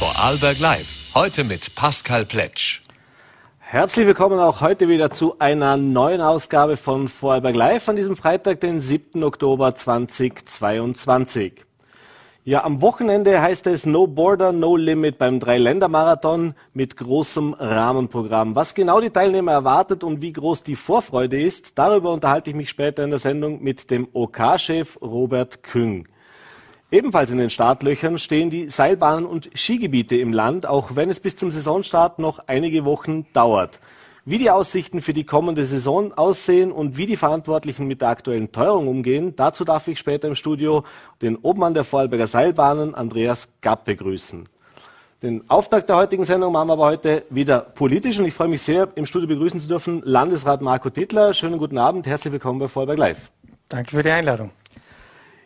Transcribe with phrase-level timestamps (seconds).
[0.00, 1.10] Vorarlberg Live.
[1.14, 2.80] Heute mit Pascal Pletsch.
[3.58, 8.60] Herzlich willkommen auch heute wieder zu einer neuen Ausgabe von Vorarlberg Live an diesem Freitag,
[8.60, 9.22] den 7.
[9.22, 11.66] Oktober 2022.
[12.44, 18.56] Ja, am Wochenende heißt es No Border, No Limit beim Dreiländermarathon mit großem Rahmenprogramm.
[18.56, 22.70] Was genau die Teilnehmer erwartet und wie groß die Vorfreude ist, darüber unterhalte ich mich
[22.70, 26.08] später in der Sendung mit dem OK-Chef Robert Küng.
[26.92, 31.36] Ebenfalls in den Startlöchern stehen die Seilbahnen und Skigebiete im Land, auch wenn es bis
[31.36, 33.78] zum Saisonstart noch einige Wochen dauert.
[34.24, 38.50] Wie die Aussichten für die kommende Saison aussehen und wie die Verantwortlichen mit der aktuellen
[38.50, 40.82] Teuerung umgehen, dazu darf ich später im Studio
[41.22, 44.48] den Obmann der Vorarlberger Seilbahnen, Andreas Gapp, begrüßen.
[45.22, 48.62] Den Auftakt der heutigen Sendung machen wir aber heute wieder politisch und ich freue mich
[48.62, 51.34] sehr, im Studio begrüßen zu dürfen Landesrat Marco Tittler.
[51.34, 53.30] Schönen guten Abend, herzlich willkommen bei Vorarlberg Live.
[53.68, 54.50] Danke für die Einladung.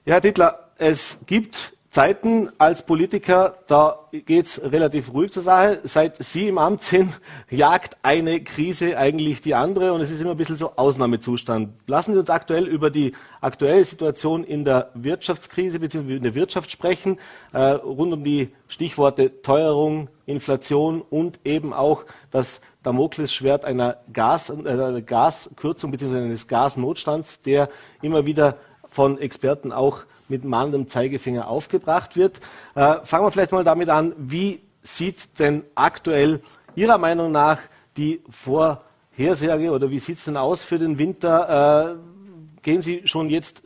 [0.07, 5.79] Ja, Herr Tittler, es gibt Zeiten als Politiker, da geht's relativ ruhig zur Sache.
[5.85, 10.33] Seit Sie im Amt sind, jagt eine Krise eigentlich die andere und es ist immer
[10.33, 11.69] ein bisschen so Ausnahmezustand.
[11.87, 16.17] Lassen Sie uns aktuell über die aktuelle Situation in der Wirtschaftskrise bzw.
[16.17, 17.19] in der Wirtschaft sprechen,
[17.53, 25.01] äh, rund um die Stichworte Teuerung, Inflation und eben auch das Damoklesschwert einer Gas, äh,
[25.01, 26.17] Gaskürzung bzw.
[26.17, 27.69] eines Gasnotstands, der
[28.03, 28.57] immer wieder
[28.91, 32.41] von Experten auch mit mahnendem Zeigefinger aufgebracht wird.
[32.75, 36.41] Äh, fangen wir vielleicht mal damit an, wie sieht denn aktuell
[36.75, 37.59] Ihrer Meinung nach
[37.97, 41.95] die Vorhersage oder wie sieht es denn aus für den Winter?
[41.95, 42.15] Äh,
[42.63, 43.63] gehen Sie schon jetzt,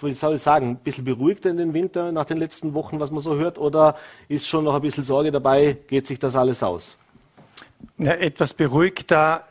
[0.00, 3.10] wie soll ich sagen, ein bisschen beruhigter in den Winter nach den letzten Wochen, was
[3.10, 3.96] man so hört, oder
[4.28, 5.78] ist schon noch ein bisschen Sorge dabei?
[5.88, 6.96] Geht sich das alles aus?
[7.98, 9.44] Etwas beruhigter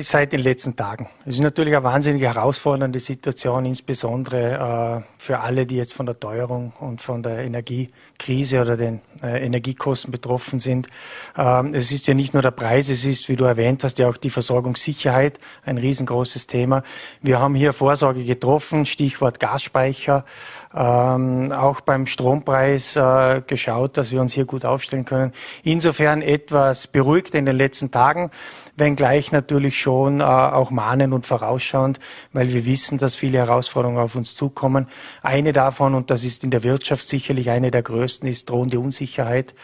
[0.00, 1.08] seit den letzten Tagen.
[1.26, 6.18] Es ist natürlich eine wahnsinnig herausfordernde Situation, insbesondere äh, für alle, die jetzt von der
[6.18, 7.44] Teuerung und von der
[8.14, 10.88] Energiekrise oder den äh, Energiekosten betroffen sind.
[11.36, 14.08] Ähm, es ist ja nicht nur der Preis, es ist, wie du erwähnt hast, ja
[14.08, 16.82] auch die Versorgungssicherheit ein riesengroßes Thema.
[17.20, 20.24] Wir haben hier Vorsorge getroffen, Stichwort Gasspeicher,
[20.74, 25.32] ähm, auch beim Strompreis äh, geschaut, dass wir uns hier gut aufstellen können.
[25.62, 28.30] Insofern etwas beruhigt in den letzten Tagen
[28.76, 32.00] wenngleich natürlich schon äh, auch mahnen und vorausschauend,
[32.32, 34.88] weil wir wissen, dass viele Herausforderungen auf uns zukommen.
[35.22, 39.54] Eine davon, und das ist in der Wirtschaft sicherlich eine der größten, ist drohende Unsicherheit.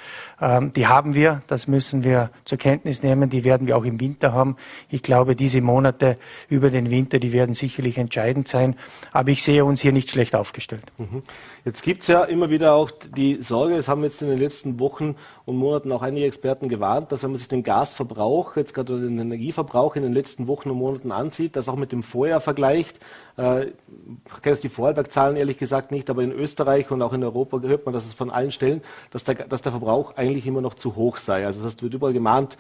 [0.41, 4.01] Ähm, die haben wir, das müssen wir zur Kenntnis nehmen, die werden wir auch im
[4.01, 4.57] Winter haben.
[4.89, 6.17] Ich glaube, diese Monate
[6.49, 8.77] über den Winter, die werden sicherlich entscheidend sein.
[9.13, 10.93] Aber ich sehe uns hier nicht schlecht aufgestellt.
[10.99, 11.23] Mhm.
[11.65, 14.81] Jetzt gibt es ja immer wieder auch die Sorge, es haben jetzt in den letzten
[14.81, 18.99] Wochen und Monaten auch einige Experten gewarnt, dass wenn man sich den Gasverbrauch, jetzt gerade
[18.99, 23.01] den Energieverbrauch in den letzten Wochen und Monaten ansieht, das auch mit dem Vorjahr vergleicht,
[23.37, 27.23] äh, ich kenne jetzt die Vorarlberg-Zahlen ehrlich gesagt nicht, aber in Österreich und auch in
[27.23, 30.75] Europa hört man das von allen Stellen, dass der, dass der Verbrauch eigentlich immer noch
[30.75, 31.45] zu hoch sei.
[31.45, 32.57] Also das wird überall gemahnt,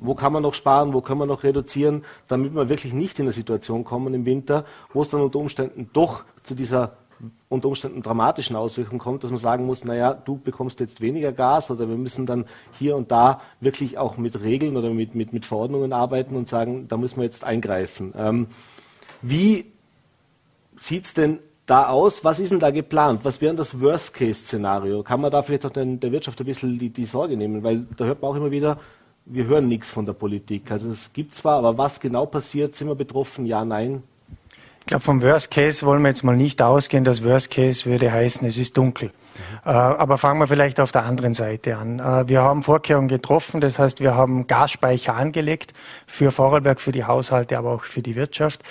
[0.00, 3.24] wo kann man noch sparen, wo können wir noch reduzieren, damit wir wirklich nicht in
[3.24, 6.96] eine Situation kommen im Winter, wo es dann unter Umständen doch zu dieser
[7.48, 11.70] unter Umständen dramatischen Auswirkungen kommt, dass man sagen muss, naja, du bekommst jetzt weniger Gas
[11.70, 15.46] oder wir müssen dann hier und da wirklich auch mit Regeln oder mit, mit, mit
[15.46, 18.12] Verordnungen arbeiten und sagen, da müssen wir jetzt eingreifen.
[18.16, 18.46] Ähm,
[19.22, 19.66] wie
[20.78, 22.24] sieht es denn da aus?
[22.24, 23.24] Was ist denn da geplant?
[23.24, 25.02] Was wäre das Worst-Case-Szenario?
[25.02, 27.62] Kann man da vielleicht auch den, der Wirtschaft ein bisschen die, die Sorge nehmen?
[27.62, 28.78] Weil da hört man auch immer wieder,
[29.24, 30.70] wir hören nichts von der Politik.
[30.70, 32.76] Also es gibt zwar, aber was genau passiert?
[32.76, 33.46] Sind wir betroffen?
[33.46, 34.02] Ja, nein?
[34.86, 37.02] Ich glaube, vom Worst Case wollen wir jetzt mal nicht ausgehen.
[37.02, 39.08] Das Worst Case würde heißen, es ist dunkel.
[39.08, 39.68] Mhm.
[39.68, 41.98] Äh, aber fangen wir vielleicht auf der anderen Seite an.
[41.98, 43.60] Äh, wir haben Vorkehrungen getroffen.
[43.60, 45.74] Das heißt, wir haben Gasspeicher angelegt
[46.06, 48.62] für Vorarlberg, für die Haushalte, aber auch für die Wirtschaft.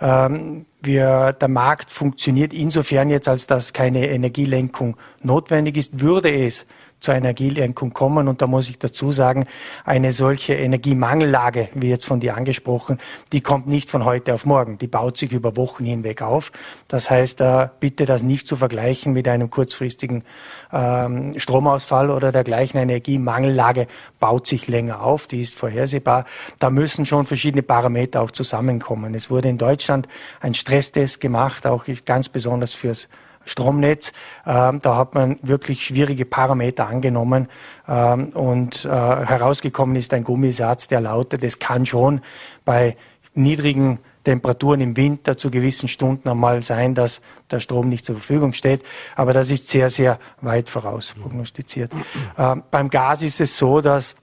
[0.00, 6.00] Ähm, wir, der Markt funktioniert insofern jetzt, als dass keine Energielenkung notwendig ist.
[6.00, 6.66] Würde es
[7.04, 8.26] zur Energielenkung kommen.
[8.26, 9.46] Und da muss ich dazu sagen,
[9.84, 12.98] eine solche Energiemangellage, wie jetzt von dir angesprochen,
[13.32, 14.78] die kommt nicht von heute auf morgen.
[14.78, 16.50] Die baut sich über Wochen hinweg auf.
[16.88, 20.24] Das heißt, äh, bitte das nicht zu vergleichen mit einem kurzfristigen
[20.72, 22.80] ähm, Stromausfall oder dergleichen.
[22.80, 23.86] Eine Energiemangellage
[24.18, 26.24] baut sich länger auf, die ist vorhersehbar.
[26.58, 29.14] Da müssen schon verschiedene Parameter auch zusammenkommen.
[29.14, 30.08] Es wurde in Deutschland
[30.40, 33.08] ein Stresstest gemacht, auch ganz besonders fürs
[33.44, 34.12] Stromnetz.
[34.46, 37.48] Ähm, da hat man wirklich schwierige Parameter angenommen
[37.88, 42.20] ähm, und äh, herausgekommen ist ein Gummisatz, der lautet, es kann schon
[42.64, 42.96] bei
[43.34, 47.20] niedrigen Temperaturen im Winter zu gewissen Stunden einmal sein, dass
[47.50, 48.82] der Strom nicht zur Verfügung steht.
[49.16, 51.92] Aber das ist sehr, sehr weit voraus prognostiziert.
[52.38, 54.16] Ähm, beim Gas ist es so, dass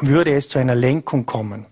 [0.00, 1.66] würde es zu einer Lenkung kommen,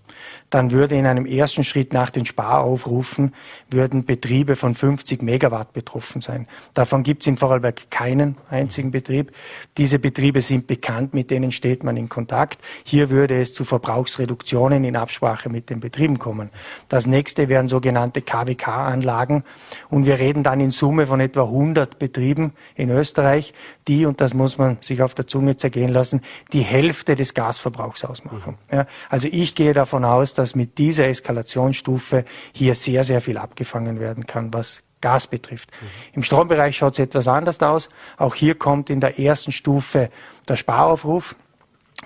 [0.51, 3.35] dann würde in einem ersten Schritt nach den Sparaufrufen
[3.71, 6.47] würden Betriebe von 50 Megawatt betroffen sein.
[6.75, 9.33] Davon gibt es in Vorarlberg keinen einzigen Betrieb.
[9.79, 12.59] Diese Betriebe sind bekannt, mit denen steht man in Kontakt.
[12.85, 16.51] Hier würde es zu Verbrauchsreduktionen in Absprache mit den Betrieben kommen.
[16.89, 19.45] Das nächste wären sogenannte KWK-Anlagen
[19.89, 23.55] und wir reden dann in Summe von etwa 100 Betrieben in Österreich,
[23.91, 26.23] die, und das muss man sich auf der Zunge zergehen lassen,
[26.53, 28.57] die Hälfte des Gasverbrauchs ausmachen.
[28.71, 28.77] Mhm.
[28.77, 33.99] Ja, also ich gehe davon aus, dass mit dieser Eskalationsstufe hier sehr, sehr viel abgefangen
[33.99, 35.71] werden kann, was Gas betrifft.
[35.73, 35.87] Mhm.
[36.13, 37.89] Im Strombereich schaut es etwas anders aus.
[38.17, 40.11] Auch hier kommt in der ersten Stufe
[40.49, 41.35] der Sparaufruf.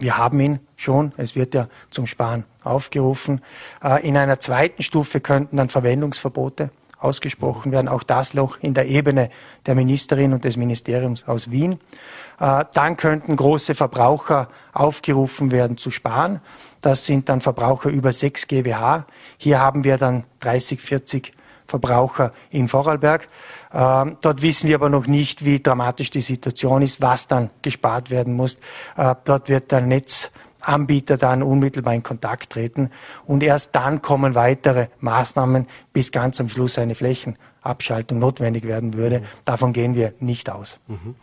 [0.00, 3.42] Wir haben ihn schon, es wird ja zum Sparen aufgerufen.
[3.82, 6.70] Äh, in einer zweiten Stufe könnten dann Verwendungsverbote
[7.04, 7.88] ausgesprochen werden.
[7.88, 9.30] Auch das noch in der Ebene
[9.66, 11.78] der Ministerin und des Ministeriums aus Wien.
[12.40, 16.40] Äh, dann könnten große Verbraucher aufgerufen werden zu sparen.
[16.80, 19.06] Das sind dann Verbraucher über 6 GWH.
[19.36, 21.32] Hier haben wir dann 30, 40
[21.66, 23.28] Verbraucher in Vorarlberg.
[23.72, 28.10] Ähm, dort wissen wir aber noch nicht, wie dramatisch die Situation ist, was dann gespart
[28.10, 28.58] werden muss.
[28.96, 29.80] Äh, dort wird der
[30.64, 32.90] Netzanbieter dann unmittelbar in Kontakt treten
[33.26, 39.20] und erst dann kommen weitere Maßnahmen, bis ganz am Schluss eine Flächenabschaltung notwendig werden würde.
[39.20, 39.24] Mhm.
[39.44, 40.78] Davon gehen wir nicht aus.
[40.88, 41.14] Mhm.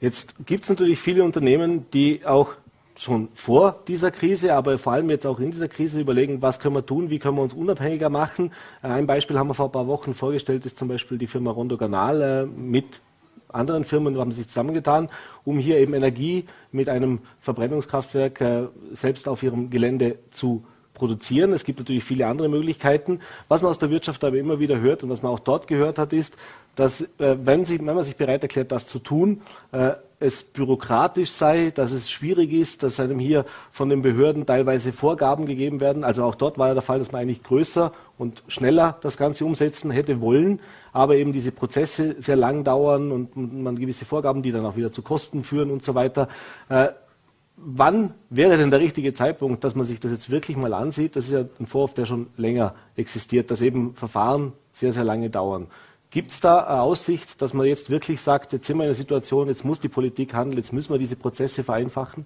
[0.00, 2.54] Jetzt gibt es natürlich viele Unternehmen, die auch
[2.96, 6.74] schon vor dieser Krise, aber vor allem jetzt auch in dieser Krise überlegen, was können
[6.74, 8.52] wir tun, wie können wir uns unabhängiger machen.
[8.82, 11.76] Ein Beispiel haben wir vor ein paar Wochen vorgestellt, ist zum Beispiel die Firma Rondo
[11.76, 13.00] Ganal äh, mit
[13.48, 15.08] anderen Firmen haben sich zusammengetan,
[15.44, 18.62] um hier eben Energie mit einem Verbrennungskraftwerk äh,
[18.92, 20.64] selbst auf ihrem Gelände zu
[20.94, 21.52] produzieren.
[21.52, 23.20] Es gibt natürlich viele andere Möglichkeiten.
[23.48, 25.98] Was man aus der Wirtschaft aber immer wieder hört und was man auch dort gehört
[25.98, 26.36] hat, ist,
[26.74, 29.42] dass äh, wenn, sie, wenn, man sich bereit erklärt, das zu tun,
[29.72, 34.92] äh, es bürokratisch sei, dass es schwierig ist, dass einem hier von den Behörden teilweise
[34.92, 36.04] Vorgaben gegeben werden.
[36.04, 39.44] Also auch dort war ja der Fall, dass man eigentlich größer und schneller das Ganze
[39.44, 40.60] umsetzen hätte wollen,
[40.92, 44.90] aber eben diese Prozesse sehr lang dauern und man gewisse Vorgaben, die dann auch wieder
[44.90, 46.28] zu Kosten führen und so weiter.
[46.68, 46.88] Äh,
[47.56, 51.16] wann wäre denn der richtige Zeitpunkt, dass man sich das jetzt wirklich mal ansieht?
[51.16, 55.30] Das ist ja ein Vorwurf, der schon länger existiert, dass eben Verfahren sehr, sehr lange
[55.30, 55.68] dauern.
[56.10, 58.94] Gibt es da eine Aussicht, dass man jetzt wirklich sagt, jetzt sind wir in einer
[58.94, 62.24] Situation, jetzt muss die Politik handeln, jetzt müssen wir diese Prozesse vereinfachen?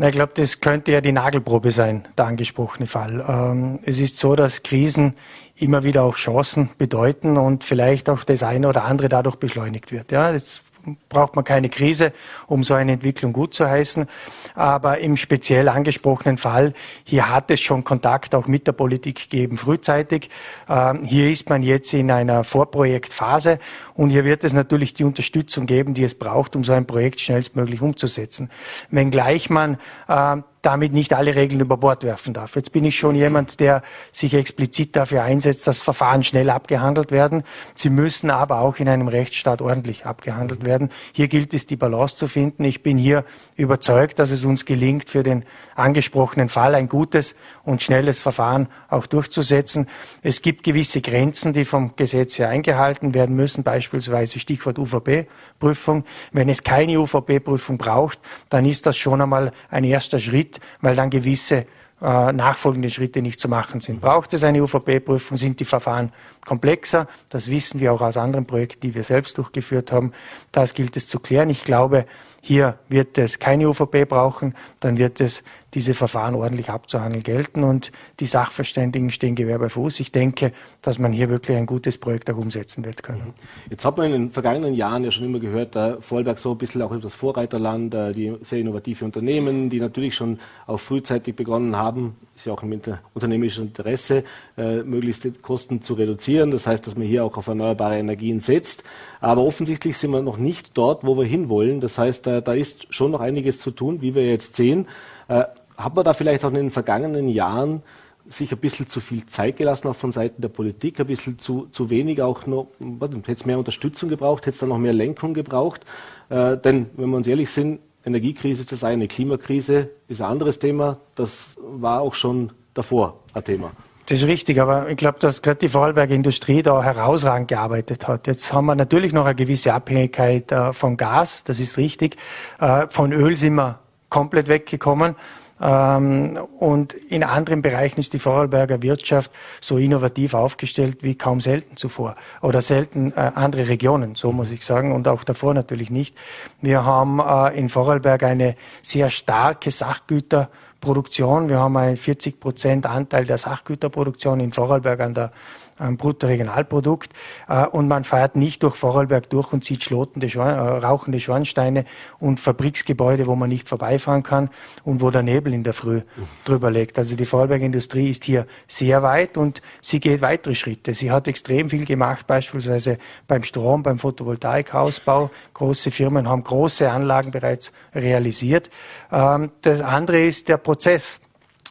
[0.00, 3.24] Na, ich glaube, das könnte ja die Nagelprobe sein, der angesprochene Fall.
[3.28, 5.14] Ähm, es ist so, dass Krisen
[5.56, 10.12] immer wieder auch Chancen bedeuten und vielleicht auch das eine oder andere dadurch beschleunigt wird.
[10.12, 10.62] Ja, jetzt
[11.08, 12.12] braucht man keine Krise,
[12.46, 14.06] um so eine Entwicklung gut zu heißen.
[14.54, 19.58] Aber im speziell angesprochenen Fall, hier hat es schon Kontakt auch mit der Politik gegeben,
[19.58, 20.30] frühzeitig.
[20.68, 23.58] Ähm, hier ist man jetzt in einer Vorprojektphase
[23.94, 27.20] und hier wird es natürlich die Unterstützung geben, die es braucht, um so ein Projekt
[27.20, 28.50] schnellstmöglich umzusetzen.
[28.90, 29.78] Wenngleich man
[30.08, 30.36] äh,
[30.68, 32.54] damit nicht alle Regeln über Bord werfen darf.
[32.54, 33.80] Jetzt bin ich schon jemand, der
[34.12, 37.42] sich explizit dafür einsetzt, dass Verfahren schnell abgehandelt werden.
[37.74, 40.90] Sie müssen aber auch in einem Rechtsstaat ordentlich abgehandelt werden.
[41.12, 42.64] Hier gilt es, die Balance zu finden.
[42.64, 43.24] Ich bin hier
[43.56, 47.34] überzeugt, dass es uns gelingt, für den angesprochenen Fall ein gutes
[47.64, 49.88] und schnelles Verfahren auch durchzusetzen.
[50.22, 56.04] Es gibt gewisse Grenzen, die vom Gesetz her eingehalten werden müssen, beispielsweise Stichwort UVP-Prüfung.
[56.32, 58.18] Wenn es keine UVP-Prüfung braucht,
[58.50, 61.66] dann ist das schon einmal ein erster Schritt, weil dann gewisse
[62.00, 64.00] äh, nachfolgende Schritte nicht zu machen sind.
[64.00, 65.36] Braucht es eine UVP-Prüfung?
[65.36, 66.12] Sind die Verfahren
[66.46, 67.08] komplexer?
[67.28, 70.12] Das wissen wir auch aus anderen Projekten, die wir selbst durchgeführt haben.
[70.52, 71.50] Das gilt es zu klären.
[71.50, 72.06] Ich glaube,
[72.40, 75.42] hier wird es keine UVP brauchen, dann wird es
[75.74, 80.00] diese Verfahren ordentlich abzuhandeln gelten und die Sachverständigen stehen Gewehr bei Fuß.
[80.00, 83.20] Ich denke, dass man hier wirklich ein gutes Projekt auch umsetzen wird können.
[83.20, 83.70] Mhm.
[83.70, 86.58] Jetzt hat man in den vergangenen Jahren ja schon immer gehört, äh, Vorarlberg so ein
[86.58, 91.76] bisschen auch das Vorreiterland, äh, die sehr innovative Unternehmen, die natürlich schon auch frühzeitig begonnen
[91.76, 92.80] haben, ist ja auch im
[93.14, 94.24] unternehmerischen Interesse,
[94.56, 96.50] äh, möglichst Kosten zu reduzieren.
[96.50, 98.84] Das heißt, dass man hier auch auf erneuerbare Energien setzt.
[99.20, 101.80] Aber offensichtlich sind wir noch nicht dort, wo wir hinwollen.
[101.80, 104.86] Das heißt, äh, da ist schon noch einiges zu tun, wie wir jetzt sehen.
[105.28, 105.44] Äh,
[105.76, 107.82] hat man da vielleicht auch in den vergangenen Jahren
[108.28, 111.66] sich ein bisschen zu viel Zeit gelassen, auch von Seiten der Politik, ein bisschen zu,
[111.70, 112.68] zu wenig auch noch,
[113.00, 115.84] hätte es mehr Unterstützung gebraucht, hätte es dann noch mehr Lenkung gebraucht.
[116.28, 120.58] Äh, denn, wenn wir uns ehrlich sind, Energiekrise ist das eine, Klimakrise ist ein anderes
[120.58, 120.98] Thema.
[121.14, 123.72] Das war auch schon davor ein Thema.
[124.06, 128.26] Das ist richtig, aber ich glaube, dass gerade die Vorarlberger Industrie da herausragend gearbeitet hat.
[128.26, 132.16] Jetzt haben wir natürlich noch eine gewisse Abhängigkeit äh, von Gas, das ist richtig.
[132.58, 135.16] Äh, von Öl sind wir komplett weggekommen.
[135.60, 141.76] Ähm, und in anderen Bereichen ist die Vorarlberger Wirtschaft so innovativ aufgestellt wie kaum selten
[141.76, 146.16] zuvor oder selten äh, andere Regionen, so muss ich sagen, und auch davor natürlich nicht.
[146.60, 151.48] Wir haben äh, in Vorarlberg eine sehr starke Sachgüterproduktion.
[151.48, 155.32] Wir haben einen 40 Prozent Anteil der Sachgüterproduktion in Vorarlberg an der
[155.78, 157.12] am Bruttoregionalprodukt.
[157.48, 161.84] Äh, und man fährt nicht durch Vorarlberg durch und sieht schlotende, äh, rauchende Schornsteine
[162.18, 164.50] und Fabriksgebäude, wo man nicht vorbeifahren kann
[164.84, 166.02] und wo der Nebel in der Früh
[166.44, 166.98] drüber legt.
[166.98, 170.94] Also die Vorarlberg-Industrie ist hier sehr weit und sie geht weitere Schritte.
[170.94, 175.30] Sie hat extrem viel gemacht, beispielsweise beim Strom, beim Photovoltaikausbau.
[175.54, 178.70] Große Firmen haben große Anlagen bereits realisiert.
[179.12, 181.20] Ähm, das andere ist der Prozess,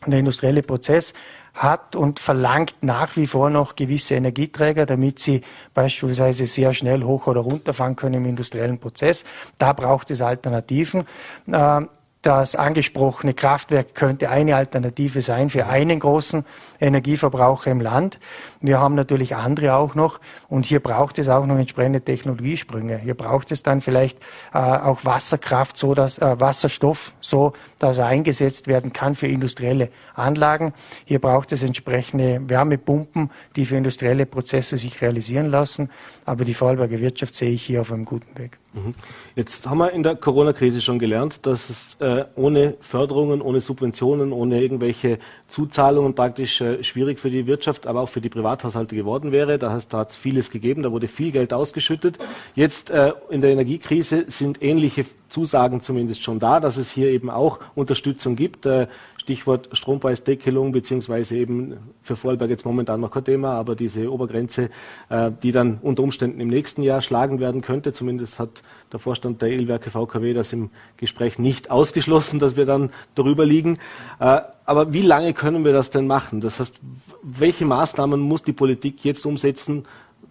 [0.06, 1.14] der industrielle Prozess
[1.58, 5.42] hat und verlangt nach wie vor noch gewisse Energieträger, damit sie
[5.74, 9.26] beispielsweise sehr schnell hoch oder runter fahren können im industriellen Prozess.
[9.58, 11.06] Da braucht es Alternativen.
[11.52, 11.90] Ähm,
[12.22, 16.46] das angesprochene Kraftwerk könnte eine Alternative sein für einen großen
[16.80, 18.20] Energieverbraucher im Land.
[18.62, 20.20] Wir haben natürlich andere auch noch
[20.50, 22.98] und hier braucht es auch noch entsprechende Technologiesprünge.
[22.98, 24.20] Hier braucht es dann vielleicht
[24.54, 29.90] äh, auch Wasserkraft, so dass äh, Wasserstoff, so dass er eingesetzt werden kann für industrielle
[30.16, 30.74] Anlagen.
[31.06, 35.90] Hier braucht es entsprechende Wärmepumpen, die für industrielle Prozesse sich realisieren lassen.
[36.26, 38.58] Aber die Vorarlberger Wirtschaft sehe ich hier auf einem guten Weg.
[38.74, 38.94] Mhm.
[39.36, 44.32] Jetzt haben wir in der Corona-Krise schon gelernt, dass es äh, ohne Förderungen, ohne Subventionen,
[44.32, 49.32] ohne irgendwelche Zuzahlungen praktisch äh, schwierig für die Wirtschaft, aber auch für die Privathaushalte geworden
[49.32, 49.58] wäre.
[49.58, 52.18] Da, da hat es vieles gegeben, da wurde viel Geld ausgeschüttet.
[52.56, 57.30] Jetzt äh, in der Energiekrise sind ähnliche Zusagen zumindest schon da, dass es hier eben
[57.30, 58.66] auch Unterstützung gibt.
[58.66, 58.88] Äh,
[59.28, 64.70] Stichwort Strompreisdeckelung, beziehungsweise eben für Vorarlberg jetzt momentan noch kein Thema, aber diese Obergrenze,
[65.10, 67.92] äh, die dann unter Umständen im nächsten Jahr schlagen werden könnte.
[67.92, 72.90] Zumindest hat der Vorstand der Ölwerke VKW das im Gespräch nicht ausgeschlossen, dass wir dann
[73.16, 73.80] darüber liegen.
[74.22, 76.40] Äh, aber wie lange können wir das denn machen?
[76.40, 76.76] Das heißt,
[77.22, 79.86] welche Maßnahmen muss die Politik jetzt umsetzen?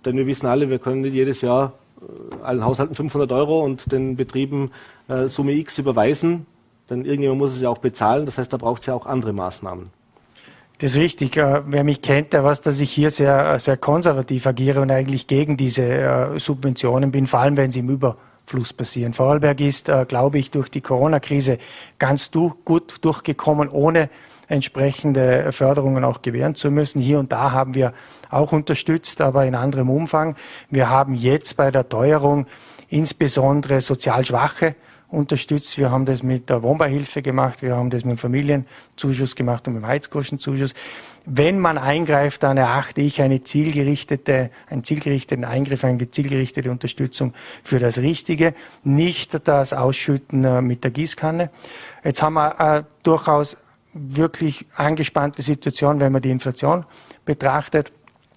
[0.06, 3.92] Denn wir wissen alle, wir können nicht jedes Jahr äh, allen Haushalten 500 Euro und
[3.92, 4.70] den Betrieben
[5.28, 6.46] Summe X überweisen.
[6.90, 8.26] Denn irgendjemand muss es ja auch bezahlen.
[8.26, 9.90] Das heißt, da braucht es ja auch andere Maßnahmen.
[10.78, 11.37] Das ist richtig.
[11.37, 15.26] Äh, wer mich kennt, der weiß, dass ich hier sehr, sehr konservativ agiere und eigentlich
[15.26, 19.14] gegen diese äh, Subventionen bin, vor allem wenn sie im Überfluss passieren.
[19.14, 21.59] Vorarlberg ist, äh, glaube ich, durch die Corona-Krise
[21.99, 24.11] ganz gut durchgekommen, ohne
[24.49, 27.00] entsprechende Förderungen auch gewähren zu müssen.
[27.00, 27.95] Hier und da haben wir
[28.31, 30.37] auch unterstützt, aber in anderem Umfang.
[30.71, 32.47] Wir haben jetzt bei der Teuerung
[32.88, 34.76] insbesondere sozial Schwache
[35.16, 35.78] unterstützt.
[35.78, 39.75] Wir haben das mit der Wohnbeihilfe gemacht, wir haben das mit dem Familienzuschuss gemacht und
[39.75, 40.75] mit dem Heizkostenzuschuss.
[41.25, 47.78] Wenn man eingreift, dann erachte ich eine zielgerichtete, einen zielgerichteten Eingriff, eine zielgerichtete Unterstützung für
[47.78, 48.54] das Richtige,
[48.85, 51.50] nicht das Ausschütten äh, mit der Gießkanne.
[52.04, 53.56] Jetzt haben wir äh, durchaus
[53.94, 56.85] wirklich angespannte Situation, wenn man die Inflation
[57.25, 57.90] betrachtet.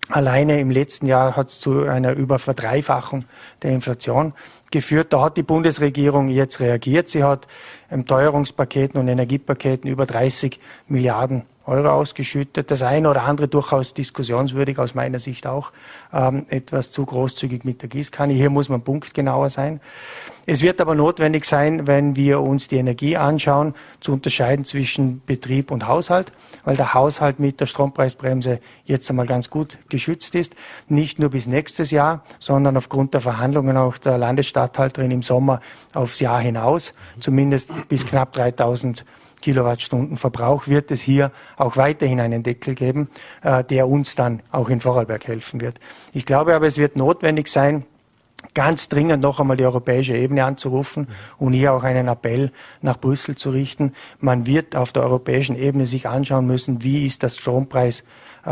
[0.08, 3.26] Alleine im letzten Jahr hat es zu einer Überverdreifachung
[3.62, 4.34] der Inflation
[4.72, 5.14] geführt.
[5.14, 7.10] Da hat die Bundesregierung jetzt reagiert.
[7.10, 7.48] Sie hat
[7.90, 12.72] im Teuerungspaketen und Energiepaketen über 30 Milliarden Euro ausgeschüttet.
[12.72, 15.72] Das eine oder andere durchaus diskussionswürdig, aus meiner Sicht auch
[16.12, 18.34] ähm, etwas zu großzügig mit der Gießkanne.
[18.34, 19.80] Hier muss man punktgenauer sein.
[20.46, 25.70] Es wird aber notwendig sein, wenn wir uns die Energie anschauen, zu unterscheiden zwischen Betrieb
[25.70, 26.34] und Haushalt,
[26.64, 30.56] weil der Haushalt mit der Strompreisbremse jetzt einmal ganz gut geschützt ist.
[30.88, 35.62] Nicht nur bis nächstes Jahr, sondern aufgrund der Verhandlungen auch der Landesstatthalterin im Sommer
[35.94, 39.06] aufs Jahr hinaus, zumindest bis knapp 3000
[39.42, 43.10] Kilowattstunden Verbrauch wird es hier auch weiterhin einen Deckel geben,
[43.42, 45.80] äh, der uns dann auch in Vorarlberg helfen wird.
[46.14, 47.86] Ich glaube aber, es wird notwendig sein,
[48.54, 53.36] ganz dringend noch einmal die europäische Ebene anzurufen und hier auch einen Appell nach Brüssel
[53.36, 53.94] zu richten.
[54.20, 58.04] Man wird auf der europäischen Ebene sich anschauen müssen, wie ist das Strompreis
[58.46, 58.50] äh,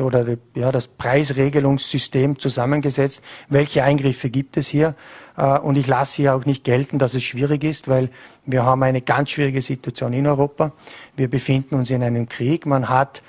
[0.00, 4.94] oder die, ja, das Preisregelungssystem zusammengesetzt, welche Eingriffe gibt es hier.
[5.36, 8.10] Äh, und ich lasse hier auch nicht gelten, dass es schwierig ist, weil
[8.46, 10.72] wir haben eine ganz schwierige Situation in Europa.
[11.16, 12.66] Wir befinden uns in einem Krieg.
[12.66, 13.22] Man hat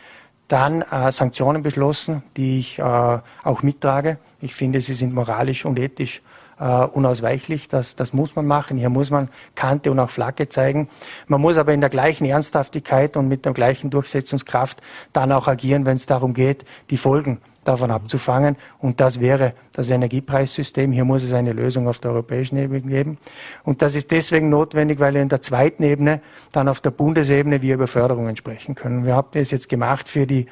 [0.48, 4.18] dann äh, Sanktionen beschlossen, die ich äh, auch mittrage.
[4.42, 6.22] Ich finde, sie sind moralisch und ethisch
[6.60, 7.68] äh, unausweichlich.
[7.68, 8.78] Das, das muss man machen.
[8.78, 10.90] Hier muss man Kante und auch Flagge zeigen.
[11.28, 14.82] Man muss aber in der gleichen Ernsthaftigkeit und mit der gleichen Durchsetzungskraft
[15.14, 18.56] dann auch agieren, wenn es darum geht, die Folgen davon abzufangen.
[18.80, 20.92] Und das wäre das Energiepreissystem.
[20.92, 23.18] Hier muss es eine Lösung auf der europäischen Ebene geben.
[23.64, 26.22] Und das ist deswegen notwendig, weil in der zweiten Ebene
[26.52, 29.06] dann auf der Bundesebene wir über Förderungen sprechen können.
[29.06, 30.46] Wir haben das jetzt gemacht für die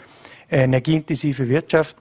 [0.50, 1.96] energieintensive Wirtschaft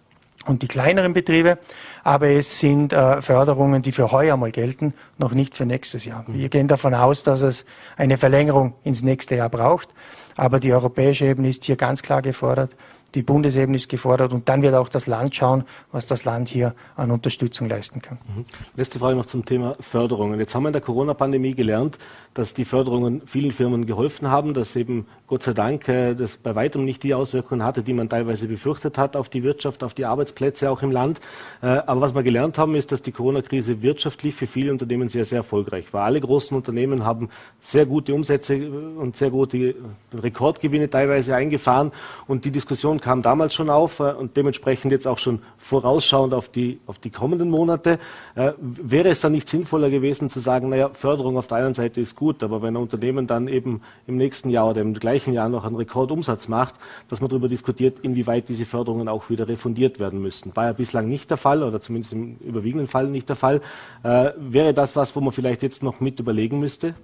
[0.46, 1.58] und die kleineren Betriebe.
[2.04, 6.24] Aber es sind äh, Förderungen, die für heuer mal gelten, noch nicht für nächstes Jahr.
[6.26, 7.64] Wir gehen davon aus, dass es
[7.96, 9.88] eine Verlängerung ins nächste Jahr braucht.
[10.36, 12.74] Aber die europäische Ebene ist hier ganz klar gefordert
[13.14, 16.74] die Bundesebene ist gefordert und dann wird auch das Land schauen, was das Land hier
[16.96, 18.18] an Unterstützung leisten kann.
[18.34, 18.44] Mhm.
[18.76, 20.38] Letzte Frage noch zum Thema Förderungen.
[20.38, 21.98] Jetzt haben wir in der Corona-Pandemie gelernt,
[22.34, 26.54] dass die Förderungen vielen Firmen geholfen haben, dass eben Gott sei Dank äh, das bei
[26.54, 30.06] weitem nicht die Auswirkungen hatte, die man teilweise befürchtet hat auf die Wirtschaft, auf die
[30.06, 31.20] Arbeitsplätze auch im Land.
[31.60, 35.24] Äh, aber was wir gelernt haben, ist, dass die Corona-Krise wirtschaftlich für viele Unternehmen sehr,
[35.24, 36.04] sehr erfolgreich war.
[36.04, 37.28] Alle großen Unternehmen haben
[37.60, 39.74] sehr gute Umsätze und sehr gute
[40.14, 41.92] Rekordgewinne teilweise eingefahren
[42.26, 46.48] und die Diskussion kam damals schon auf äh, und dementsprechend jetzt auch schon vorausschauend auf
[46.48, 47.98] die, auf die kommenden Monate.
[48.34, 52.00] Äh, wäre es dann nicht sinnvoller gewesen zu sagen, naja, Förderung auf der einen Seite
[52.00, 55.50] ist gut, aber wenn ein Unternehmen dann eben im nächsten Jahr oder im gleichen Jahr
[55.50, 56.76] noch einen Rekordumsatz macht,
[57.08, 60.54] dass man darüber diskutiert, inwieweit diese Förderungen auch wieder refundiert werden müssten.
[60.56, 63.60] War ja bislang nicht der Fall oder zumindest im überwiegenden Fall nicht der Fall.
[64.02, 66.94] Äh, wäre das was, wo man vielleicht jetzt noch mit überlegen müsste?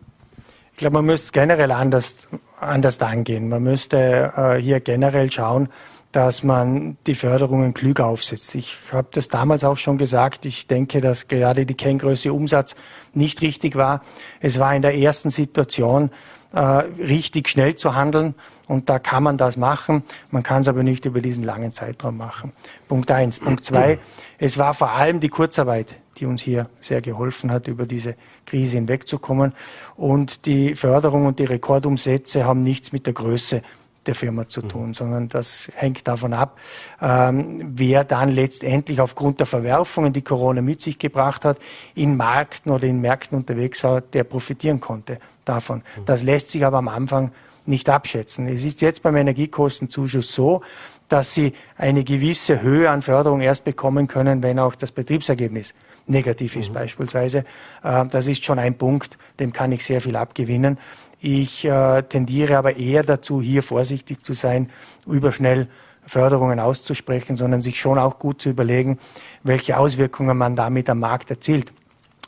[0.78, 2.28] Ich glaube, man müsste generell anders,
[2.60, 3.48] anders angehen.
[3.48, 5.70] Man müsste äh, hier generell schauen,
[6.12, 8.54] dass man die Förderungen klüger aufsetzt.
[8.54, 10.46] Ich habe das damals auch schon gesagt.
[10.46, 12.76] Ich denke, dass gerade die Kenngröße Umsatz
[13.12, 14.02] nicht richtig war.
[14.38, 16.12] Es war in der ersten Situation
[16.52, 18.36] äh, richtig schnell zu handeln
[18.68, 20.04] und da kann man das machen.
[20.30, 22.52] Man kann es aber nicht über diesen langen Zeitraum machen.
[22.86, 23.40] Punkt eins.
[23.40, 23.98] Punkt zwei.
[24.38, 28.14] Es war vor allem die Kurzarbeit, die uns hier sehr geholfen hat, über diese
[28.46, 29.52] Krise hinwegzukommen.
[29.96, 33.62] Und die Förderung und die Rekordumsätze haben nichts mit der Größe
[34.06, 34.94] der Firma zu tun, mhm.
[34.94, 36.58] sondern das hängt davon ab,
[37.00, 41.58] ähm, wer dann letztendlich aufgrund der Verwerfungen, die Corona mit sich gebracht hat,
[41.94, 45.78] in Märkten oder in Märkten unterwegs war, der profitieren konnte davon.
[45.78, 46.04] Mhm.
[46.06, 47.32] Das lässt sich aber am Anfang
[47.66, 48.48] nicht abschätzen.
[48.48, 50.62] Es ist jetzt beim Energiekostenzuschuss so,
[51.08, 55.74] dass Sie eine gewisse Höhe an Förderung erst bekommen können, wenn auch das Betriebsergebnis
[56.08, 56.74] negativ ist mhm.
[56.74, 57.44] beispielsweise.
[57.82, 60.78] Äh, das ist schon ein Punkt, dem kann ich sehr viel abgewinnen.
[61.20, 64.70] Ich äh, tendiere aber eher dazu, hier vorsichtig zu sein,
[65.06, 65.68] überschnell
[66.06, 68.98] Förderungen auszusprechen, sondern sich schon auch gut zu überlegen,
[69.42, 71.72] welche Auswirkungen man damit am Markt erzielt.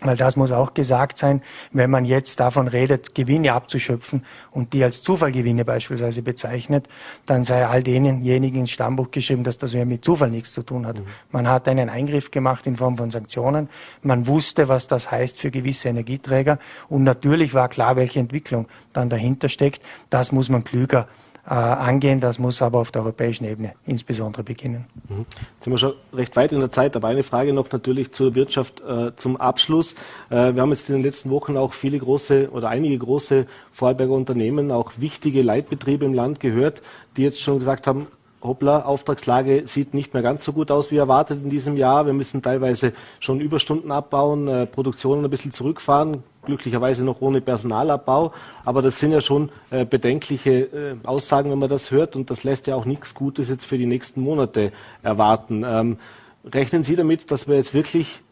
[0.03, 1.43] Weil das muss auch gesagt sein,
[1.73, 6.89] wenn man jetzt davon redet, Gewinne abzuschöpfen und die als Zufallgewinne beispielsweise bezeichnet,
[7.27, 10.99] dann sei all denjenigen ins Stammbuch geschrieben, dass das mit Zufall nichts zu tun hat.
[10.99, 11.07] Mhm.
[11.33, 13.69] Man hat einen Eingriff gemacht in Form von Sanktionen.
[14.03, 16.59] Man wusste, was das heißt für gewisse Energieträger.
[16.89, 19.83] Und natürlich war klar, welche Entwicklung dann dahinter steckt.
[20.09, 21.09] Das muss man klüger
[21.49, 22.21] angehen.
[22.21, 24.87] Das muss aber auf der europäischen Ebene insbesondere beginnen.
[25.09, 25.27] Mhm.
[25.29, 28.35] Jetzt sind wir schon recht weit in der Zeit, aber eine Frage noch natürlich zur
[28.35, 29.95] Wirtschaft äh, zum Abschluss.
[30.29, 34.13] Äh, wir haben jetzt in den letzten Wochen auch viele große oder einige große Vorarlberger
[34.13, 36.83] Unternehmen, auch wichtige Leitbetriebe im Land gehört,
[37.17, 38.07] die jetzt schon gesagt haben,
[38.43, 42.07] hoppla, Auftragslage sieht nicht mehr ganz so gut aus wie erwartet in diesem Jahr.
[42.07, 48.33] Wir müssen teilweise schon Überstunden abbauen, äh, Produktionen ein bisschen zurückfahren, glücklicherweise noch ohne Personalabbau.
[48.65, 52.17] Aber das sind ja schon äh, bedenkliche äh, Aussagen, wenn man das hört.
[52.17, 54.73] Und das lässt ja auch nichts Gutes jetzt für die nächsten Monate
[55.03, 55.65] erwarten.
[55.67, 55.99] Ähm,
[56.45, 58.23] rechnen Sie damit, dass wir jetzt wirklich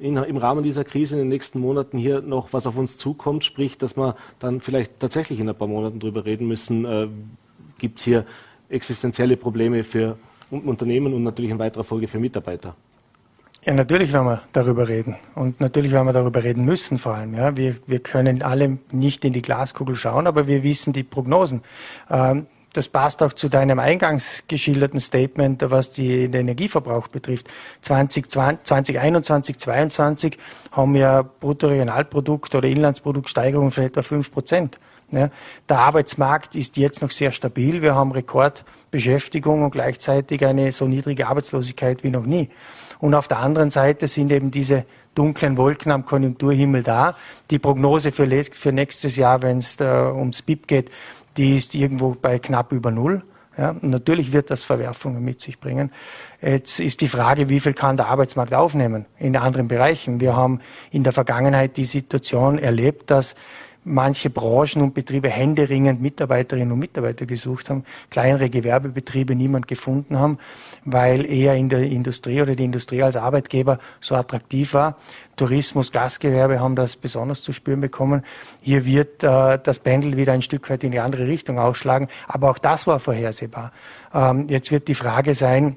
[0.00, 3.44] in, im Rahmen dieser Krise in den nächsten Monaten hier noch was auf uns zukommt,
[3.44, 7.08] sprich, dass wir dann vielleicht tatsächlich in ein paar Monaten darüber reden müssen, äh,
[7.78, 8.26] gibt es hier
[8.68, 10.18] existenzielle Probleme für
[10.50, 12.74] Unternehmen und natürlich in weiterer Folge für Mitarbeiter.
[13.64, 15.16] Ja, natürlich werden wir darüber reden.
[15.36, 17.34] Und natürlich werden wir darüber reden müssen vor allem.
[17.34, 17.56] Ja.
[17.56, 21.62] Wir, wir können alle nicht in die Glaskugel schauen, aber wir wissen die Prognosen.
[22.10, 27.48] Ähm, das passt auch zu deinem eingangs geschilderten Statement, was die, den Energieverbrauch betrifft.
[27.82, 30.38] 2020, 2021, 2022
[30.72, 34.80] haben wir Bruttoregionalprodukt oder Inlandsproduktsteigerungen von etwa 5 Prozent.
[35.12, 35.28] Ja,
[35.68, 37.82] der Arbeitsmarkt ist jetzt noch sehr stabil.
[37.82, 42.48] Wir haben Rekordbeschäftigung und gleichzeitig eine so niedrige Arbeitslosigkeit wie noch nie.
[43.02, 44.84] Und auf der anderen Seite sind eben diese
[45.16, 47.16] dunklen Wolken am Konjunkturhimmel da.
[47.50, 50.92] Die Prognose für, für nächstes Jahr, wenn es äh, ums BIP geht,
[51.36, 53.24] die ist irgendwo bei knapp über Null.
[53.58, 55.90] Ja, natürlich wird das Verwerfungen mit sich bringen.
[56.40, 60.20] Jetzt ist die Frage, wie viel kann der Arbeitsmarkt aufnehmen in anderen Bereichen.
[60.20, 60.60] Wir haben
[60.92, 63.34] in der Vergangenheit die Situation erlebt, dass
[63.84, 70.38] manche Branchen und Betriebe händeringend Mitarbeiterinnen und Mitarbeiter gesucht haben, kleinere Gewerbebetriebe niemand gefunden haben,
[70.84, 74.96] weil eher in der Industrie oder die Industrie als Arbeitgeber so attraktiv war.
[75.36, 78.22] Tourismus, Gastgewerbe haben das besonders zu spüren bekommen.
[78.60, 82.50] Hier wird äh, das Pendel wieder ein Stück weit in die andere Richtung ausschlagen, aber
[82.50, 83.72] auch das war vorhersehbar.
[84.14, 85.76] Ähm, jetzt wird die Frage sein,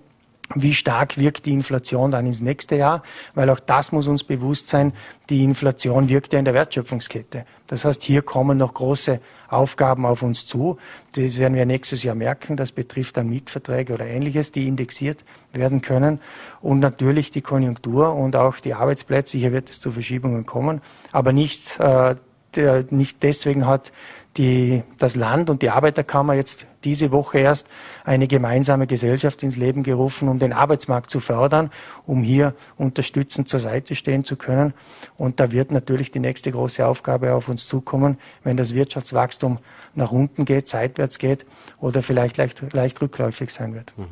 [0.54, 3.04] wie stark wirkt die Inflation dann ins nächste Jahr,
[3.34, 4.94] weil auch das muss uns bewusst sein,
[5.30, 7.46] die Inflation wirkt ja in der Wertschöpfungskette.
[7.68, 10.78] Das heißt, hier kommen noch große Aufgaben auf uns zu.
[11.16, 12.58] Das werden wir nächstes Jahr merken.
[12.58, 16.20] Das betrifft dann Mietverträge oder ähnliches, die indexiert werden können.
[16.62, 19.38] Und natürlich die Konjunktur und auch die Arbeitsplätze.
[19.38, 20.82] Hier wird es zu Verschiebungen kommen.
[21.12, 22.16] Aber nicht, äh,
[22.56, 23.92] der, nicht deswegen hat
[24.38, 27.67] die, das Land und die Arbeiterkammer jetzt diese Woche erst
[28.04, 31.71] eine gemeinsame Gesellschaft ins Leben gerufen, um den Arbeitsmarkt zu fördern,
[32.06, 34.74] um hier unterstützend zur Seite stehen zu können.
[35.17, 39.60] Und da wird natürlich die nächste große Aufgabe auf uns zukommen, wenn das Wirtschaftswachstum
[39.95, 41.45] nach unten geht, seitwärts geht
[41.80, 43.93] oder vielleicht leicht, leicht rückläufig sein wird.
[43.98, 44.06] Mhm.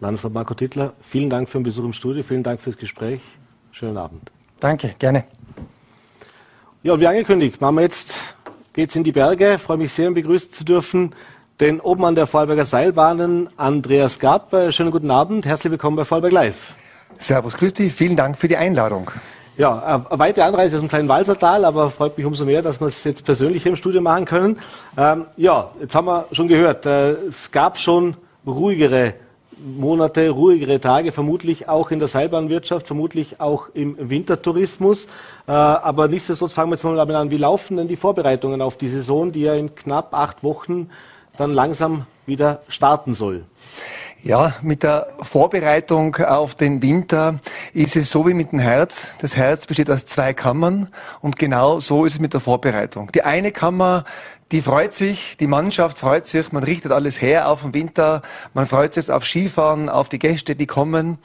[0.00, 3.22] Landesrat Marco Tittler, vielen Dank für den Besuch im Studio, vielen Dank fürs Gespräch.
[3.70, 4.30] Schönen Abend.
[4.60, 5.24] Danke, gerne.
[6.82, 8.34] Ja, wie angekündigt, machen wir jetzt
[8.74, 9.54] geht's in die Berge.
[9.54, 11.14] Ich freue mich sehr, ihn begrüßen zu dürfen.
[11.60, 14.52] Den oben an der Vorarlberger Seilbahnen, Andreas Gab.
[14.52, 15.46] Äh, schönen guten Abend.
[15.46, 16.74] Herzlich willkommen bei Vorarlberg Live.
[17.20, 17.92] Servus, grüß dich.
[17.92, 19.12] Vielen Dank für die Einladung.
[19.56, 22.88] Ja, eine weite Anreise aus dem kleinen Walsertal, aber freut mich umso mehr, dass wir
[22.88, 24.58] es jetzt persönlich im Studio machen können.
[24.96, 29.14] Ähm, ja, jetzt haben wir schon gehört, äh, es gab schon ruhigere
[29.58, 35.06] Monate, ruhigere Tage, vermutlich auch in der Seilbahnwirtschaft, vermutlich auch im Wintertourismus.
[35.46, 38.88] Äh, aber nichtsdestotrotz fangen wir jetzt mal an, wie laufen denn die Vorbereitungen auf die
[38.88, 40.90] Saison, die ja in knapp acht Wochen
[41.36, 43.44] dann langsam wieder starten soll?
[44.24, 47.40] Ja, mit der Vorbereitung auf den Winter
[47.74, 49.10] ist es so wie mit dem Herz.
[49.18, 50.88] Das Herz besteht aus zwei Kammern
[51.20, 53.12] und genau so ist es mit der Vorbereitung.
[53.12, 54.06] Die eine Kammer,
[54.50, 58.22] die freut sich, die Mannschaft freut sich, man richtet alles her auf den Winter,
[58.54, 61.18] man freut sich auf Skifahren, auf die Gäste, die kommen.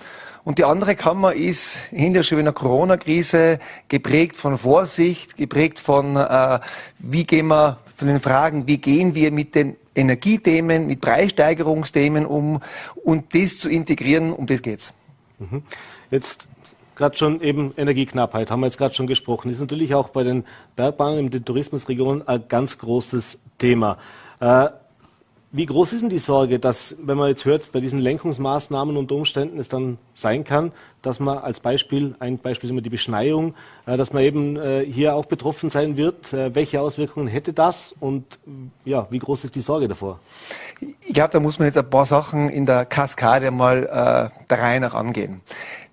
[0.44, 6.18] Und die andere Kammer ist hinter schon in der Corona-Krise geprägt von Vorsicht, geprägt von,
[6.18, 6.60] äh,
[6.98, 12.62] wie gehen wir, von den Fragen, wie gehen wir mit den Energiethemen, mit Preissteigerungsthemen um
[13.04, 14.94] und das zu integrieren, um das geht's.
[15.40, 15.64] Mhm.
[16.12, 16.48] Jetzt
[16.96, 20.44] gerade schon eben Energieknappheit, haben wir jetzt gerade schon gesprochen, ist natürlich auch bei den
[20.76, 23.98] Bergbahnen in den Tourismusregionen ein ganz großes Thema.
[24.40, 24.68] Äh,
[25.52, 29.16] wie groß ist denn die Sorge, dass, wenn man jetzt hört, bei diesen Lenkungsmaßnahmen unter
[29.16, 33.56] Umständen es dann sein kann, dass man als Beispiel, ein Beispiel ist immer die Beschneiung,
[33.86, 36.34] äh, dass man eben äh, hier auch betroffen sein wird.
[36.34, 38.40] Äh, welche Auswirkungen hätte das und
[38.86, 40.20] ja, wie groß ist die Sorge davor?
[41.02, 44.60] Ich glaube, da muss man jetzt ein paar Sachen in der Kaskade mal äh, der
[44.60, 45.42] Reihe nach angehen.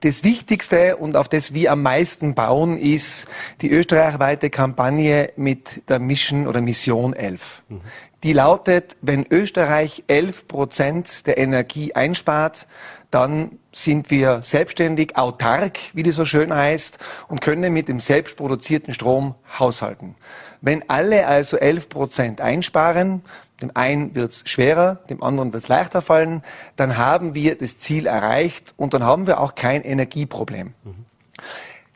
[0.00, 3.26] Das Wichtigste und auf das wir am meisten bauen, ist
[3.62, 7.62] die österreichweite Kampagne mit der Mission oder Mission 11.
[7.68, 7.80] Mhm.
[8.22, 12.66] Die lautet, wenn Österreich 11 Prozent der Energie einspart,
[13.10, 18.94] dann sind wir selbstständig, autark, wie das so schön heißt, und können mit dem selbstproduzierten
[18.94, 20.16] Strom haushalten.
[20.60, 23.22] Wenn alle also 11 Prozent einsparen,
[23.62, 26.42] dem einen wird es schwerer, dem anderen wird es leichter fallen,
[26.76, 30.74] dann haben wir das Ziel erreicht und dann haben wir auch kein Energieproblem.
[30.84, 31.06] Mhm.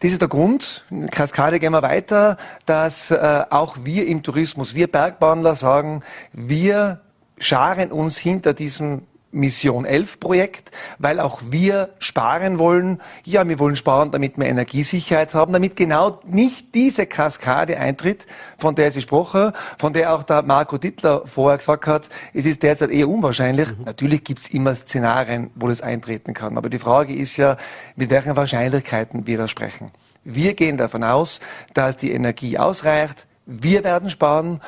[0.00, 4.22] Das ist der Grund, in der Kaskade gehen wir weiter, dass äh, auch wir im
[4.22, 7.00] Tourismus, wir Bergbahnler sagen, wir
[7.38, 13.00] scharen uns hinter diesem Mission 11 Projekt, weil auch wir sparen wollen.
[13.24, 18.26] Ja, wir wollen sparen, damit wir Energiesicherheit haben, damit genau nicht diese Kaskade eintritt,
[18.58, 22.62] von der Sie gesprochen, von der auch der Marco Dittler vorher gesagt hat, es ist
[22.62, 23.68] derzeit eher unwahrscheinlich.
[23.68, 23.84] Mhm.
[23.84, 26.56] Natürlich gibt es immer Szenarien, wo das eintreten kann.
[26.56, 27.56] Aber die Frage ist ja,
[27.96, 29.90] mit welchen Wahrscheinlichkeiten wir da sprechen.
[30.24, 31.40] Wir gehen davon aus,
[31.72, 33.26] dass die Energie ausreicht.
[33.46, 34.60] Wir werden sparen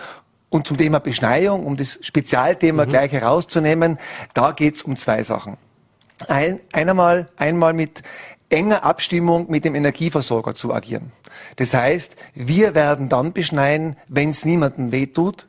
[0.53, 2.91] und zum Thema Beschneiung, um das Spezialthema mhm.
[2.91, 3.99] gleich herauszunehmen,
[4.35, 5.57] da geht's um zwei Sachen.
[6.29, 8.03] Ein, einmal, einmal mit
[8.51, 11.11] enger Abstimmung mit dem Energieversorger zu agieren.
[11.57, 15.49] Das heißt, wir werden dann beschneien, wenn es niemandem wehtut,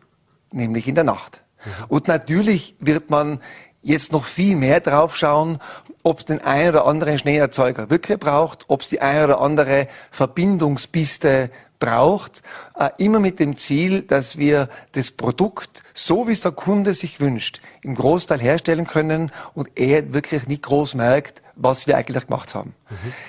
[0.51, 1.43] nämlich in der Nacht.
[1.65, 1.71] Mhm.
[1.89, 3.41] Und natürlich wird man
[3.81, 5.59] jetzt noch viel mehr drauf schauen,
[6.03, 9.89] ob es den einen oder anderen Schneeerzeuger wirklich braucht, ob es die eine oder andere
[10.11, 11.49] Verbindungspiste
[11.83, 12.43] braucht,
[12.79, 17.19] äh, immer mit dem Ziel, dass wir das Produkt, so wie es der Kunde sich
[17.19, 22.55] wünscht, im Großteil herstellen können und er wirklich nicht groß merkt, was wir eigentlich gemacht
[22.55, 22.73] haben.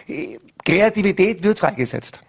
[0.06, 0.38] Mhm.
[0.64, 2.20] Kreativität wird freigesetzt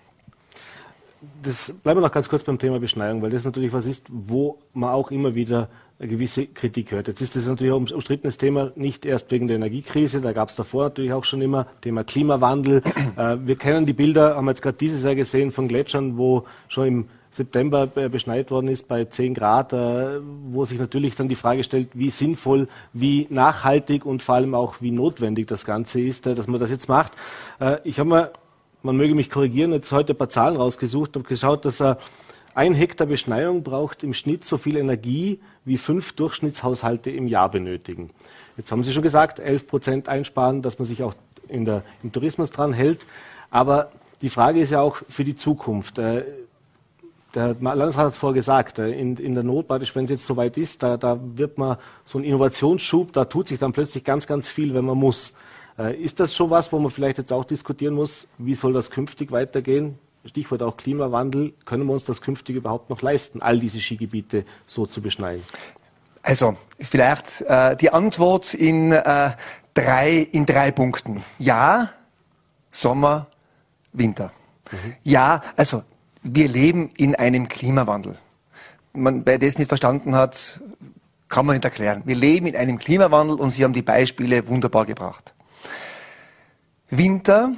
[1.45, 4.60] das bleiben wir noch ganz kurz beim Thema Beschneiung, weil das natürlich was ist, wo
[4.73, 7.08] man auch immer wieder eine gewisse Kritik hört.
[7.08, 10.55] Jetzt ist das natürlich ein umstrittenes Thema, nicht erst wegen der Energiekrise, da gab es
[10.55, 12.81] davor natürlich auch schon immer Thema Klimawandel.
[13.17, 16.43] Äh, wir kennen die Bilder, haben wir jetzt gerade dieses Jahr gesehen von Gletschern, wo
[16.67, 21.36] schon im September beschneit worden ist bei 10 Grad, äh, wo sich natürlich dann die
[21.36, 26.27] Frage stellt, wie sinnvoll, wie nachhaltig und vor allem auch wie notwendig das Ganze ist,
[26.27, 27.13] äh, dass man das jetzt macht.
[27.86, 28.31] Ich habe mir,
[28.86, 31.82] man möge mich korrigieren, jetzt heute ein paar Zahlen rausgesucht und geschaut, dass
[32.54, 38.12] ein Hektar Beschneiung braucht im Schnitt so viel Energie, wie fünf Durchschnittshaushalte im Jahr benötigen.
[38.56, 41.15] Jetzt haben Sie schon gesagt, 11 Prozent einsparen, dass man sich auch
[41.50, 43.06] der, im Tourismus dran hält.
[43.50, 45.98] Aber die Frage ist ja auch für die Zukunft.
[45.98, 46.24] Äh,
[47.34, 50.58] der Landesrat hat es vorher gesagt, äh, in, in der Not, wenn es jetzt soweit
[50.58, 54.48] ist, da, da wird man so ein Innovationsschub, da tut sich dann plötzlich ganz, ganz
[54.48, 55.34] viel, wenn man muss.
[55.78, 58.90] Äh, ist das schon was, wo man vielleicht jetzt auch diskutieren muss, wie soll das
[58.90, 59.98] künftig weitergehen?
[60.26, 64.86] Stichwort auch Klimawandel, können wir uns das künftig überhaupt noch leisten, all diese Skigebiete so
[64.86, 65.44] zu beschneien?
[66.24, 69.32] Also vielleicht äh, die Antwort in, äh,
[69.76, 71.24] drei, in drei Punkten.
[71.38, 71.92] Ja,
[72.72, 73.28] Sommer,
[73.94, 74.32] Winter.
[74.72, 74.96] Mhm.
[75.04, 75.84] Ja, also
[76.24, 78.18] wir leben in einem Klimawandel.
[78.94, 80.60] Man, wer das nicht verstanden hat,
[81.30, 82.02] kann man nicht erklären.
[82.06, 85.35] Wir leben in einem Klimawandel und Sie haben die Beispiele wunderbar gebracht.
[86.89, 87.54] Winter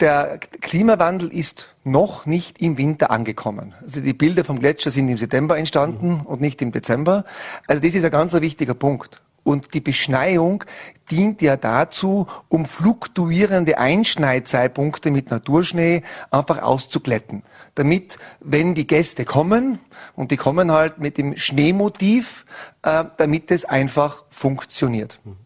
[0.00, 3.74] der Klimawandel ist noch nicht im Winter angekommen.
[3.82, 6.20] Also die Bilder vom Gletscher sind im September entstanden mhm.
[6.22, 7.24] und nicht im Dezember.
[7.66, 9.22] Also das ist ein ganz wichtiger Punkt.
[9.42, 10.64] Und die Beschneiung
[11.08, 16.02] dient ja dazu, um fluktuierende Einschneidzeitpunkte mit Naturschnee
[16.32, 17.44] einfach auszuglätten.
[17.76, 19.78] Damit, wenn die Gäste kommen,
[20.16, 22.44] und die kommen halt mit dem Schneemotiv,
[22.82, 25.20] äh, damit es einfach funktioniert.
[25.24, 25.36] Mhm.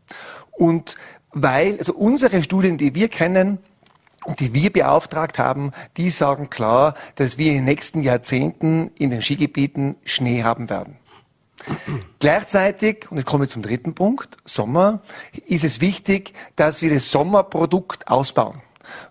[0.52, 0.96] Und
[1.32, 3.58] weil, also unsere Studien, die wir kennen,
[4.38, 9.22] die wir beauftragt haben, die sagen klar, dass wir in den nächsten Jahrzehnten in den
[9.22, 10.96] Skigebieten Schnee haben werden.
[12.18, 15.00] Gleichzeitig, und jetzt komme ich zum dritten Punkt, Sommer,
[15.46, 18.62] ist es wichtig, dass wir das Sommerprodukt ausbauen.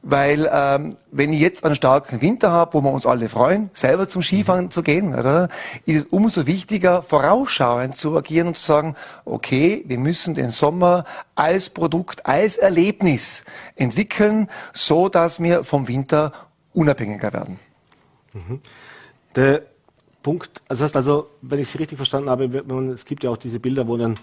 [0.02, 4.08] Weil ähm, wenn ich jetzt einen starken Winter habe, wo wir uns alle freuen, selber
[4.08, 4.72] zum Skifahren mhm.
[4.72, 5.50] zu gehen, oder,
[5.86, 11.06] ist es umso wichtiger, vorausschauend zu agieren und zu sagen, okay, wir müssen den Sommer
[11.36, 13.44] als Produkt, als Erlebnis
[13.76, 16.32] entwickeln, so dass wir vom Winter
[16.74, 17.60] unabhängiger werden.
[18.34, 18.62] Mhm.
[19.36, 19.64] Der
[20.24, 23.30] Punkt, also das heißt also, wenn ich Sie richtig verstanden habe, man, es gibt ja
[23.30, 24.18] auch diese Bilder, wo dann,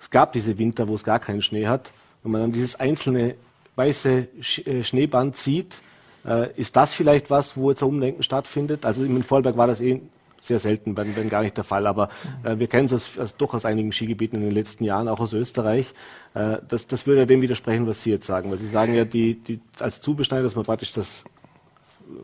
[0.00, 3.34] es gab diese Winter, wo es gar keinen Schnee hat, wenn man dann dieses einzelne
[3.76, 4.28] weiße
[4.64, 5.82] äh, Schneeband sieht,
[6.26, 8.84] äh, ist das vielleicht was, wo jetzt ein Umdenken stattfindet?
[8.84, 10.00] Also in Vollberg war das eh
[10.44, 11.86] sehr selten, wenn, wenn gar nicht der Fall.
[11.86, 12.08] Aber
[12.42, 15.32] äh, wir kennen es aus, doch aus einigen Skigebieten in den letzten Jahren, auch aus
[15.32, 15.92] Österreich.
[16.34, 18.50] Äh, das, das würde ja dem widersprechen, was Sie jetzt sagen.
[18.50, 21.24] Weil Sie sagen ja, die, die, als Zubeschneider, dass man praktisch das,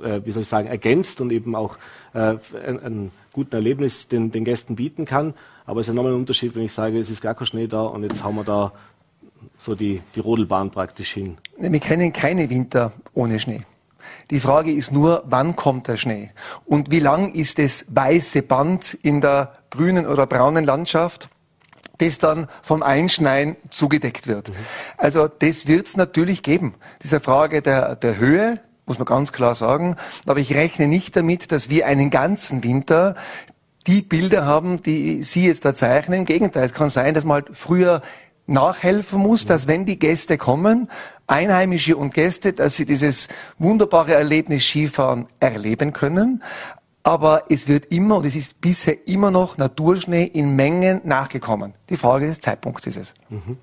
[0.03, 1.79] äh, wie soll ich sagen, ergänzt und eben auch
[2.13, 2.37] äh,
[2.67, 5.35] ein, ein guten Erlebnis den, den Gästen bieten kann.
[5.65, 7.69] Aber es ist ja nochmal ein Unterschied, wenn ich sage, es ist gar kein Schnee
[7.69, 8.73] da und jetzt hauen wir da
[9.61, 11.37] so die, die Rodelbahn praktisch hin?
[11.59, 13.63] Wir kennen keine Winter ohne Schnee.
[14.31, 16.31] Die Frage ist nur, wann kommt der Schnee?
[16.65, 21.29] Und wie lang ist das weiße Band in der grünen oder braunen Landschaft?
[21.99, 24.49] das dann vom Einschneien zugedeckt wird.
[24.49, 24.55] Mhm.
[24.97, 26.73] Also das wird es natürlich geben.
[27.03, 29.97] Diese Frage der, der Höhe, muss man ganz klar sagen.
[30.25, 33.17] Aber ich rechne nicht damit, dass wir einen ganzen Winter
[33.87, 36.21] die Bilder haben, die Sie jetzt da zeichnen.
[36.21, 38.01] Im Gegenteil, es kann sein, dass man halt früher
[38.51, 40.89] nachhelfen muss, dass wenn die Gäste kommen,
[41.27, 46.43] Einheimische und Gäste, dass sie dieses wunderbare Erlebnis Skifahren erleben können.
[47.03, 51.73] Aber es wird immer und es ist bisher immer noch Naturschnee in Mengen nachgekommen.
[51.89, 53.15] Die Frage des Zeitpunkts ist es.
[53.31, 53.57] Mhm.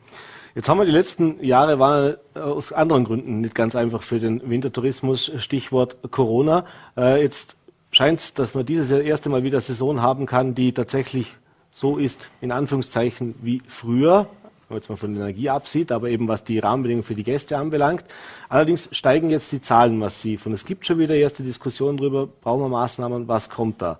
[0.56, 4.50] Jetzt haben wir die letzten Jahre waren aus anderen Gründen nicht ganz einfach für den
[4.50, 5.32] Wintertourismus.
[5.38, 6.66] Stichwort Corona.
[6.98, 7.58] Äh, jetzt
[7.92, 11.36] scheint es, dass man dieses Jahr erste Mal wieder Saison haben kann, die tatsächlich
[11.70, 14.28] so ist, in Anführungszeichen, wie früher
[14.68, 17.24] wenn man jetzt mal von der Energie absieht, aber eben was die Rahmenbedingungen für die
[17.24, 18.04] Gäste anbelangt.
[18.50, 22.62] Allerdings steigen jetzt die Zahlen massiv und es gibt schon wieder erste Diskussionen darüber, brauchen
[22.62, 24.00] wir Maßnahmen, was kommt da?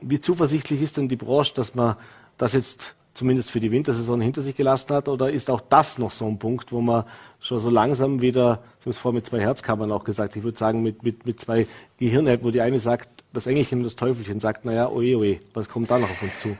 [0.00, 1.96] Wie zuversichtlich ist denn die Branche, dass man
[2.38, 6.10] das jetzt zumindest für die Wintersaison hinter sich gelassen hat oder ist auch das noch
[6.10, 7.04] so ein Punkt, wo man
[7.40, 10.58] schon so langsam wieder, Sie haben es vorhin mit zwei Herzkammern auch gesagt, ich würde
[10.58, 11.66] sagen mit, mit, mit zwei
[11.98, 15.68] Gehirnhälften, wo die eine sagt, das Engelchen und das Teufelchen sagt, naja, oje, oje, was
[15.68, 16.56] kommt da noch auf uns zu?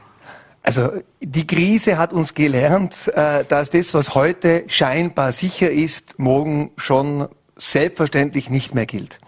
[0.65, 6.71] Also die Krise hat uns gelernt, äh, dass das, was heute scheinbar sicher ist, morgen
[6.75, 9.19] schon selbstverständlich nicht mehr gilt.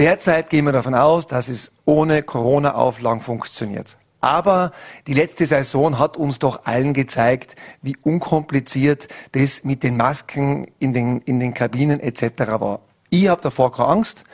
[0.00, 3.96] Derzeit gehen wir davon aus, dass es ohne Corona-Auflagen funktioniert.
[4.20, 4.72] Aber
[5.06, 10.92] die letzte Saison hat uns doch allen gezeigt, wie unkompliziert das mit den Masken in
[10.92, 12.40] den, in den Kabinen etc.
[12.58, 12.80] war.
[13.08, 14.24] Ich habe davor keine Angst.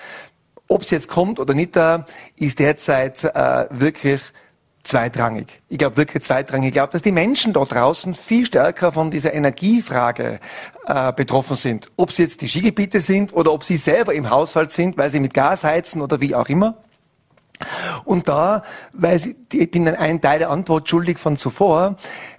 [0.66, 1.78] Ob es jetzt kommt oder nicht,
[2.36, 4.22] ist derzeit äh, wirklich
[4.82, 5.62] zweitrangig.
[5.68, 6.68] Ich glaube wirklich zweitrangig.
[6.68, 10.40] Ich glaube, dass die Menschen dort draußen viel stärker von dieser Energiefrage
[10.86, 11.90] äh, betroffen sind.
[11.96, 15.20] Ob sie jetzt die Skigebiete sind oder ob sie selber im Haushalt sind, weil sie
[15.20, 16.76] mit Gas heizen oder wie auch immer.
[18.04, 21.96] Und da, weil sie, ich bin ein Teil der Antwort schuldig von zuvor,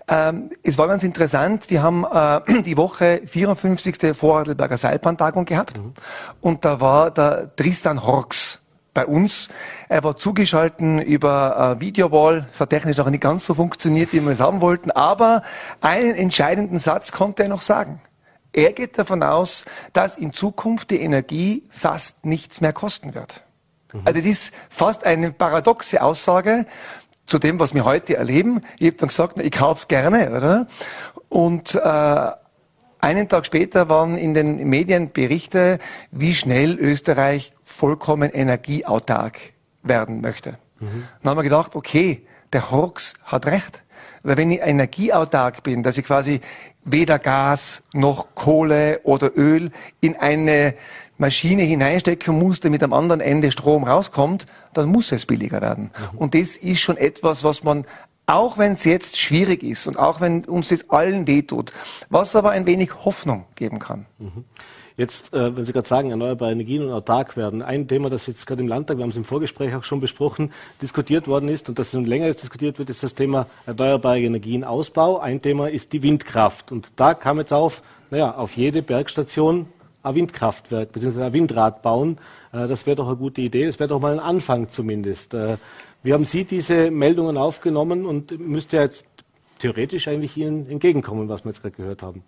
[0.08, 4.16] ähm, es war ganz interessant, wir haben äh, die Woche 54.
[4.16, 5.94] Vorarlberger Seilbahntagung gehabt mhm.
[6.42, 8.60] und da war der Tristan Horks
[8.94, 9.50] bei uns.
[9.90, 12.48] Er war zugeschalten über äh, Videowall.
[12.52, 14.92] Es hat technisch auch nicht ganz so funktioniert, wie wir es haben wollten.
[14.92, 15.44] Aber
[15.82, 18.02] einen entscheidenden Satz konnte er noch sagen.
[18.52, 23.44] Er geht davon aus, dass in Zukunft die Energie fast nichts mehr kosten wird.
[23.92, 24.02] Mhm.
[24.06, 26.66] Also es ist fast eine paradoxe Aussage
[27.26, 28.62] zu dem, was wir heute erleben.
[28.78, 30.68] Ich habe dann gesagt, ich kaufe es gerne, oder?
[31.30, 32.32] Und äh,
[33.00, 35.80] einen Tag später waren in den Medien Berichte,
[36.12, 39.40] wie schnell Österreich vollkommen energieautark
[39.82, 40.58] werden möchte.
[40.80, 41.08] Mhm.
[41.22, 43.82] Dann haben wir gedacht, okay, der Horks hat recht.
[44.22, 46.40] Weil wenn ich energieautark bin, dass ich quasi
[46.86, 50.76] weder Gas noch Kohle oder Öl in eine
[51.18, 55.92] Maschine hineinstecken muss, damit am anderen Ende Strom rauskommt, dann muss es billiger werden.
[56.14, 56.18] Mhm.
[56.18, 57.86] Und das ist schon etwas, was man
[58.26, 61.74] auch wenn es jetzt schwierig ist und auch wenn uns das allen wehtut,
[62.10, 64.06] was aber ein wenig Hoffnung geben kann.
[64.18, 64.46] Mhm.
[64.96, 68.46] Jetzt, äh, wenn Sie gerade sagen, erneuerbare Energien und autark werden, ein Thema, das jetzt
[68.46, 70.52] gerade im Landtag, wir haben es im Vorgespräch auch schon besprochen,
[70.82, 75.20] diskutiert worden ist und das schon länger jetzt diskutiert wird, ist das Thema erneuerbare Energienausbau.
[75.20, 76.72] Ein Thema ist die Windkraft.
[76.72, 79.68] Und da kam jetzt auf, naja, auf jede Bergstation
[80.04, 81.24] ein Windkraftwerk bzw.
[81.24, 82.20] ein Windrad bauen.
[82.52, 83.66] Äh, das wäre doch eine gute Idee.
[83.66, 85.34] Das wäre doch mal ein Anfang zumindest.
[85.34, 85.58] Äh,
[86.04, 89.06] wie haben Sie diese Meldungen aufgenommen und müsste jetzt
[89.60, 92.24] theoretisch eigentlich Ihnen entgegenkommen, was wir jetzt gerade gehört haben?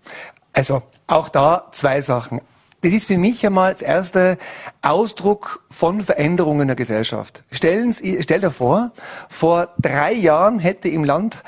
[0.54, 2.40] Also auch da zwei Sachen.
[2.86, 4.38] Das ist für mich einmal das erste
[4.84, 7.44] Ausdruck von Veränderungen in der Gesellschaft.
[7.50, 8.92] Stellen Sie, stell dir vor,
[9.28, 11.42] vor drei Jahren hätte im, Land,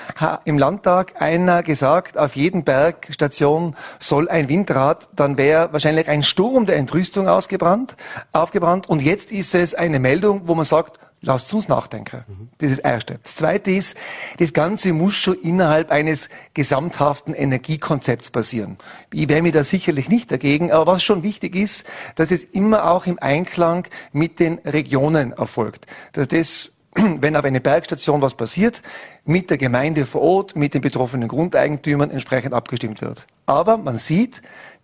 [0.45, 6.65] im Landtag einer gesagt, auf jeden Bergstation soll ein Windrad, dann wäre wahrscheinlich ein Sturm
[6.65, 7.95] der Entrüstung ausgebrannt,
[8.31, 8.89] aufgebrannt.
[8.89, 12.23] Und jetzt ist es eine Meldung, wo man sagt, Lasst uns nachdenken.
[12.59, 13.19] Das ist das Erste.
[13.23, 13.97] Das Zweite ist,
[14.37, 18.77] das Ganze muss schon innerhalb eines gesamthaften Energiekonzepts passieren.
[19.11, 22.91] Ich wäre mir da sicherlich nicht dagegen, aber was schon wichtig ist, dass es immer
[22.91, 25.87] auch im Einklang mit den Regionen erfolgt.
[26.13, 26.71] Dass das
[27.21, 28.81] wenn auf einer Bergstation was passiert,
[29.25, 33.27] mit der Gemeinde vor Ort, mit den betroffenen Grundeigentümern entsprechend abgestimmt wird.
[33.45, 34.41] Aber man sieht,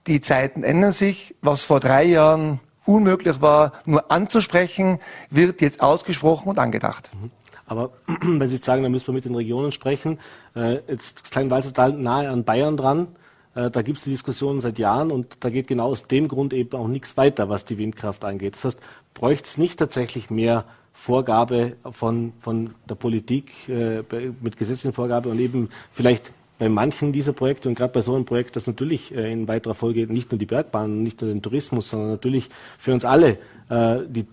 [0.07, 1.35] die Zeiten ändern sich.
[1.41, 7.09] Was vor drei Jahren unmöglich war, nur anzusprechen, wird jetzt ausgesprochen und angedacht.
[7.13, 7.31] Mhm.
[7.65, 7.91] Aber
[8.21, 10.19] wenn Sie sagen, dann müssen wir mit den Regionen sprechen,
[10.55, 13.07] äh, jetzt Kleinwalsertal nahe an Bayern dran,
[13.55, 16.53] äh, da gibt es die Diskussion seit Jahren und da geht genau aus dem Grund
[16.53, 18.55] eben auch nichts weiter, was die Windkraft angeht.
[18.55, 18.79] Das heißt,
[19.13, 24.03] bräuchte es nicht tatsächlich mehr Vorgabe von, von der Politik äh,
[24.41, 28.25] mit gesetzlichen Vorgabe und eben vielleicht bei manchen dieser Projekte und gerade bei so einem
[28.25, 31.89] Projekt, das natürlich äh, in weiterer Folge nicht nur die Bergbahn, nicht nur den Tourismus,
[31.89, 33.37] sondern natürlich für uns alle
[33.69, 34.27] äh, die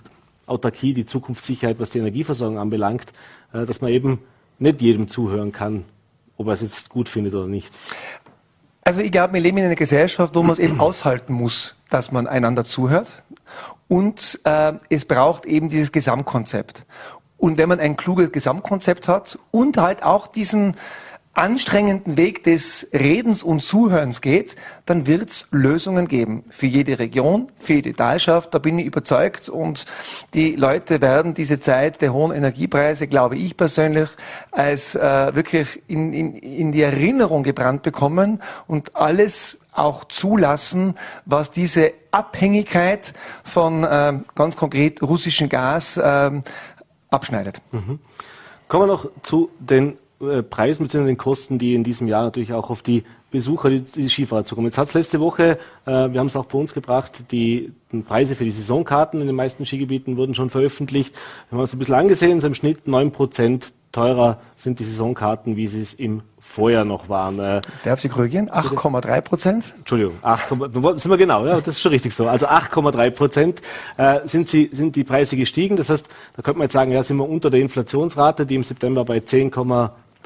[0.47, 3.13] Autarkie, die Zukunftssicherheit, was die Energieversorgung anbelangt,
[3.53, 4.19] äh, dass man eben
[4.59, 5.85] nicht jedem zuhören kann,
[6.37, 7.73] ob er es jetzt gut findet oder nicht.
[8.83, 12.13] Also ich glaube, wir leben in einer Gesellschaft, wo man es eben aushalten muss, dass
[12.13, 13.23] man einander zuhört.
[13.89, 16.85] Und äh, es braucht eben dieses Gesamtkonzept.
[17.37, 20.77] Und wenn man ein kluges Gesamtkonzept hat und halt auch diesen
[21.33, 26.45] anstrengenden Weg des Redens und Zuhörens geht, dann wird es Lösungen geben.
[26.51, 29.49] Für jede Region, für jede Teilschaft, da bin ich überzeugt.
[29.49, 29.87] Und
[30.35, 34.09] die Leute werden diese Zeit der hohen Energiepreise, glaube ich persönlich,
[34.51, 41.53] als äh, wirklich in, in, in die Erinnerung gebrannt bekommen und alles auch zulassen, was
[41.53, 43.15] diese Abhängigkeit
[43.45, 46.31] von äh, ganz konkret russischem Gas äh,
[47.09, 47.63] abschneidet.
[47.71, 48.01] Mhm.
[48.67, 51.07] Kommen wir noch zu den äh, Preisen bzw.
[51.07, 54.67] den Kosten, die in diesem Jahr natürlich auch auf die Besucher, die, die Skifahrer zukommen.
[54.67, 58.01] Jetzt hat es letzte Woche, äh, wir haben es auch bei uns gebracht, die, die,
[58.03, 61.15] Preise für die Saisonkarten in den meisten Skigebieten wurden schon veröffentlicht.
[61.49, 65.57] Wir haben uns ein bisschen angesehen, so im Schnitt neun Prozent teurer sind die Saisonkarten,
[65.57, 67.39] wie sie es im Vorjahr noch waren.
[67.39, 68.51] Äh, Darf Sie korrigieren?
[68.51, 69.73] 8,3 Prozent?
[69.79, 70.49] Entschuldigung, 8,
[71.01, 72.29] sind wir genau, ja, das ist schon richtig so.
[72.29, 73.63] Also 8,3 Prozent
[73.97, 75.77] äh, sind, sie, sind die Preise gestiegen.
[75.77, 78.65] Das heißt, da könnte man jetzt sagen, ja, sind wir unter der Inflationsrate, die im
[78.65, 79.51] September bei 10,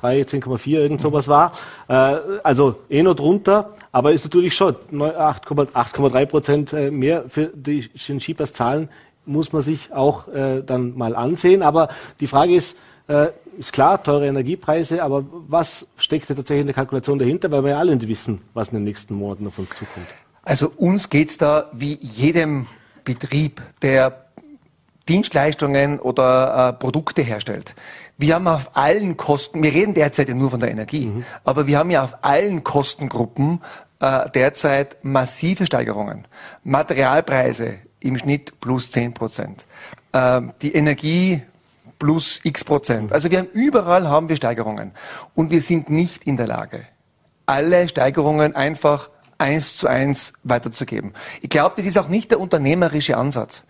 [0.00, 1.52] 10,4, irgend sowas war.
[1.88, 7.88] Äh, also eh noch drunter, aber ist natürlich schon 8,3 Prozent äh, mehr für die
[7.96, 8.88] Skipass zahlen,
[9.26, 11.62] muss man sich auch äh, dann mal ansehen.
[11.62, 11.88] Aber
[12.20, 12.76] die Frage ist,
[13.58, 17.72] ist klar, teure Energiepreise, aber was steckt da tatsächlich in der Kalkulation dahinter, weil wir
[17.72, 20.06] ja alle nicht wissen, was in den nächsten Monaten auf uns zukommt.
[20.42, 22.66] Also uns geht's da wie jedem
[23.04, 24.24] Betrieb, der
[25.08, 27.74] Dienstleistungen oder äh, Produkte herstellt.
[28.16, 31.24] Wir haben auf allen Kosten, wir reden derzeit ja nur von der Energie, mhm.
[31.42, 33.60] aber wir haben ja auf allen Kostengruppen
[34.00, 36.26] äh, derzeit massive Steigerungen.
[36.62, 39.66] Materialpreise im Schnitt plus 10 Prozent.
[40.12, 41.42] Äh, die Energie
[41.98, 43.12] plus x Prozent.
[43.12, 44.92] Also wir haben überall haben wir Steigerungen.
[45.34, 46.84] Und wir sind nicht in der Lage,
[47.46, 51.12] alle Steigerungen einfach eins zu eins weiterzugeben.
[51.40, 53.64] Ich glaube, das ist auch nicht der unternehmerische Ansatz.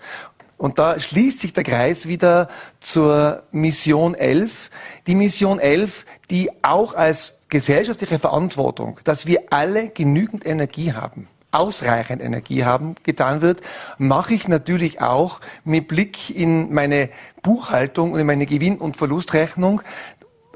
[0.56, 2.48] Und da schließt sich der Kreis wieder
[2.80, 4.70] zur Mission 11.
[5.06, 12.20] Die Mission 11, die auch als gesellschaftliche Verantwortung, dass wir alle genügend Energie haben, ausreichend
[12.20, 13.60] Energie haben, getan wird,
[13.98, 17.10] mache ich natürlich auch mit Blick in meine
[17.42, 19.82] Buchhaltung und in meine Gewinn- und Verlustrechnung,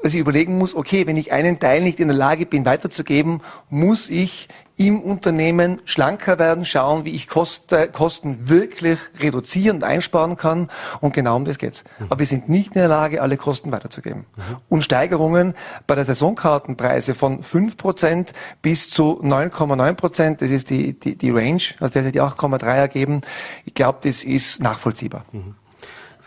[0.01, 3.41] dass ich überlegen muss, okay, wenn ich einen Teil nicht in der Lage bin weiterzugeben,
[3.69, 4.47] muss ich
[4.79, 10.69] im Unternehmen schlanker werden, schauen, wie ich Kosten, Kosten wirklich reduzieren und einsparen kann.
[11.01, 11.83] Und genau um das geht's.
[11.99, 12.05] Mhm.
[12.09, 14.25] Aber wir sind nicht in der Lage, alle Kosten weiterzugeben.
[14.37, 14.57] Mhm.
[14.69, 15.53] Und Steigerungen
[15.85, 18.29] bei der Saisonkartenpreise von 5%
[18.61, 23.21] bis zu 9,9%, das ist die, die, die Range, aus der sich die 8,3 ergeben.
[23.65, 25.25] Ich glaube, das ist nachvollziehbar.
[25.33, 25.55] Mhm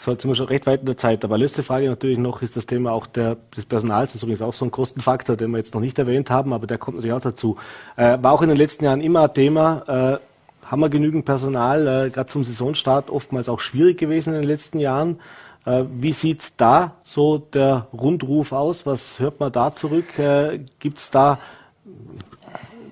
[0.04, 1.24] sind wir schon recht weit in der Zeit.
[1.24, 4.10] Aber letzte Frage natürlich noch ist das Thema auch der, des Personals.
[4.10, 6.66] Das ist übrigens auch so ein Kostenfaktor, den wir jetzt noch nicht erwähnt haben, aber
[6.66, 7.56] der kommt natürlich auch dazu.
[7.96, 10.18] Äh, war auch in den letzten Jahren immer ein Thema.
[10.18, 14.48] Äh, haben wir genügend Personal, äh, gerade zum Saisonstart, oftmals auch schwierig gewesen in den
[14.48, 15.20] letzten Jahren.
[15.64, 18.86] Äh, wie sieht da so der Rundruf aus?
[18.86, 20.18] Was hört man da zurück?
[20.18, 21.38] Äh, Gibt es da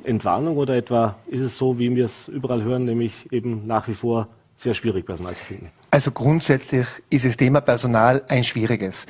[0.05, 3.95] Entwarnung oder etwa ist es so, wie wir es überall hören, nämlich eben nach wie
[3.95, 5.71] vor sehr schwierig, Personal zu finden?
[5.91, 9.07] Also grundsätzlich ist das Thema Personal ein schwieriges.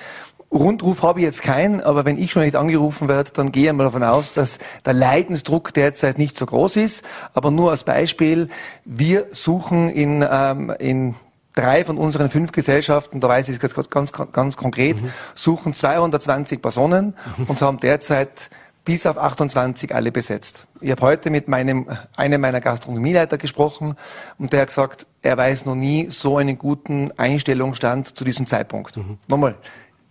[0.52, 3.72] Rundruf habe ich jetzt keinen, aber wenn ich schon nicht angerufen werde, dann gehe ich
[3.72, 7.04] mal davon aus, dass der Leidensdruck derzeit nicht so groß ist.
[7.34, 8.48] Aber nur als Beispiel,
[8.84, 11.14] wir suchen in, ähm, in
[11.54, 15.12] drei von unseren fünf Gesellschaften, da weiß ich es ganz, ganz, ganz konkret, mhm.
[15.34, 17.44] suchen 220 Personen mhm.
[17.48, 18.50] und haben derzeit
[18.84, 20.66] bis auf 28 alle besetzt.
[20.80, 23.96] Ich habe heute mit meinem, einem meiner Gastronomieleiter gesprochen
[24.38, 28.96] und der hat gesagt, er weiß noch nie so einen guten Einstellungsstand zu diesem Zeitpunkt.
[28.96, 29.18] Mhm.
[29.28, 29.56] Nochmal,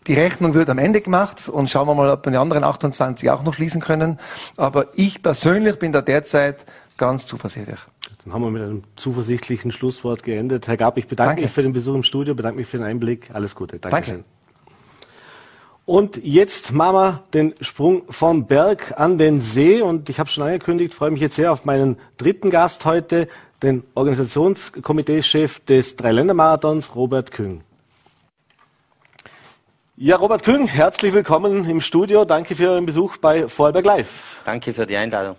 [0.08, 3.30] die Rechnung wird am Ende gemacht und schauen wir mal, ob wir die anderen 28
[3.30, 4.20] auch noch schließen können.
[4.58, 6.66] Aber ich persönlich bin da derzeit
[6.98, 7.80] ganz zuversichtlich.
[8.24, 10.68] Dann haben wir mit einem zuversichtlichen Schlusswort geendet.
[10.68, 11.42] Herr Gab, ich bedanke Danke.
[11.44, 13.30] mich für den Besuch im Studio, bedanke mich für den Einblick.
[13.34, 13.80] Alles Gute.
[13.80, 14.16] Dankeschön.
[14.16, 14.30] Danke.
[15.90, 19.82] Und jetzt machen wir den Sprung vom Berg an den See.
[19.82, 23.28] Und ich habe schon angekündigt, freue mich jetzt sehr auf meinen dritten Gast heute,
[23.64, 27.62] den Organisationskomiteechef des Dreiländermarathons, Robert Küng.
[29.98, 32.24] Ja, Robert Küng, herzlich willkommen im Studio.
[32.24, 34.42] Danke für Ihren Besuch bei Vorarlberg Live.
[34.46, 35.38] Danke für die Einladung.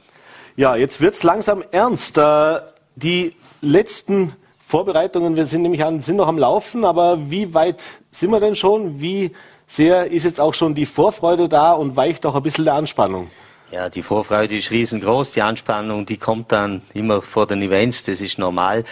[0.56, 2.18] Ja, jetzt wird's langsam ernst.
[2.18, 2.58] Äh,
[2.96, 4.32] die letzten
[4.66, 8.56] Vorbereitungen, wir sind nämlich an, sind noch am Laufen, aber wie weit sind wir denn
[8.56, 9.00] schon?
[9.00, 9.30] Wie
[9.70, 13.30] sehr ist jetzt auch schon die Vorfreude da und weicht auch ein bisschen der Anspannung?
[13.70, 15.32] Ja, die Vorfreude ist riesengroß.
[15.32, 18.02] Die Anspannung, die kommt dann immer vor den Events.
[18.02, 18.82] Das ist normal.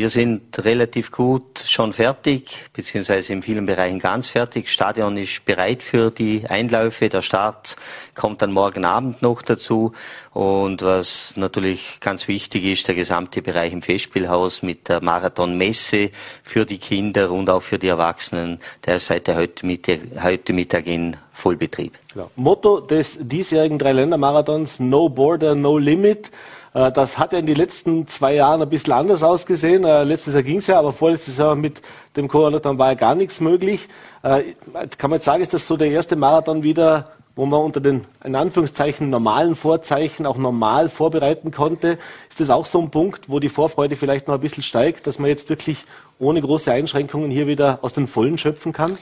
[0.00, 4.70] Wir sind relativ gut schon fertig, beziehungsweise in vielen Bereichen ganz fertig.
[4.70, 7.10] Stadion ist bereit für die Einläufe.
[7.10, 7.76] Der Start
[8.14, 9.92] kommt dann morgen Abend noch dazu.
[10.32, 16.12] Und was natürlich ganz wichtig ist, der gesamte Bereich im Festspielhaus mit der Marathonmesse
[16.44, 20.86] für die Kinder und auch für die Erwachsenen, der ist seit heute Mittag, heute Mittag
[20.86, 21.98] in Vollbetrieb.
[22.14, 22.30] Genau.
[22.36, 26.30] Motto des diesjährigen Dreiländermarathons No Border, No Limit.
[26.74, 29.84] Äh, das hat ja in den letzten zwei Jahren ein bisschen anders ausgesehen.
[29.84, 31.82] Äh, letztes Jahr ging es ja, aber vorletztes Jahr mit
[32.16, 33.88] dem Corona-Lockdown war ja gar nichts möglich.
[34.22, 34.54] Äh,
[34.98, 38.06] kann man jetzt sagen, ist das so der erste Marathon wieder, wo man unter den,
[38.24, 41.98] in Anführungszeichen, normalen Vorzeichen auch normal vorbereiten konnte?
[42.28, 45.18] Ist das auch so ein Punkt, wo die Vorfreude vielleicht noch ein bisschen steigt, dass
[45.18, 45.84] man jetzt wirklich
[46.18, 48.98] ohne große Einschränkungen hier wieder aus den Vollen schöpfen kann?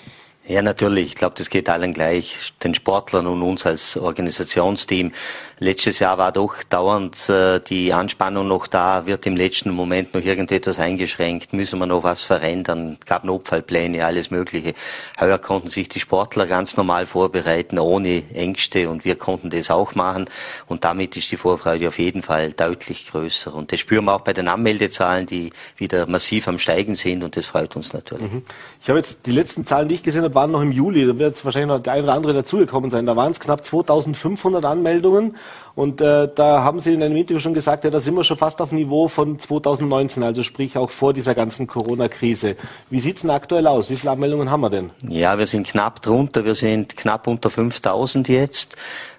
[0.49, 1.09] Ja, natürlich.
[1.09, 5.12] Ich glaube, das geht allen gleich, den Sportlern und uns als Organisationsteam.
[5.59, 10.22] Letztes Jahr war doch dauernd äh, die Anspannung noch da, wird im letzten Moment noch
[10.22, 14.72] irgendetwas eingeschränkt, müssen wir noch was verändern, gab Notfallpläne, alles Mögliche.
[15.20, 19.94] Heuer konnten sich die Sportler ganz normal vorbereiten, ohne Ängste und wir konnten das auch
[19.96, 20.30] machen
[20.66, 23.53] und damit ist die Vorfreude auf jeden Fall deutlich größer.
[23.53, 27.36] Und das spüren wir auch bei den Anmeldezahlen, die wieder massiv am Steigen sind und
[27.36, 28.32] das freut uns natürlich.
[28.32, 28.44] Mhm.
[28.80, 31.05] Ich habe jetzt die letzten Zahlen, ich gesehen waren noch im Juli.
[31.05, 33.07] Da wird jetzt wahrscheinlich noch der eine oder andere dazugekommen sein.
[33.07, 35.36] Da waren es knapp 2500 Anmeldungen.
[35.78, 38.36] Und äh, da haben Sie in einem Interview schon gesagt, ja, da sind wir schon
[38.36, 42.56] fast auf Niveau von 2019, also sprich auch vor dieser ganzen Corona-Krise.
[42.90, 43.88] Wie sieht es denn aktuell aus?
[43.88, 44.90] Wie viele Anmeldungen haben wir denn?
[45.08, 46.44] Ja, wir sind knapp drunter.
[46.44, 48.74] Wir sind knapp unter 5000 jetzt.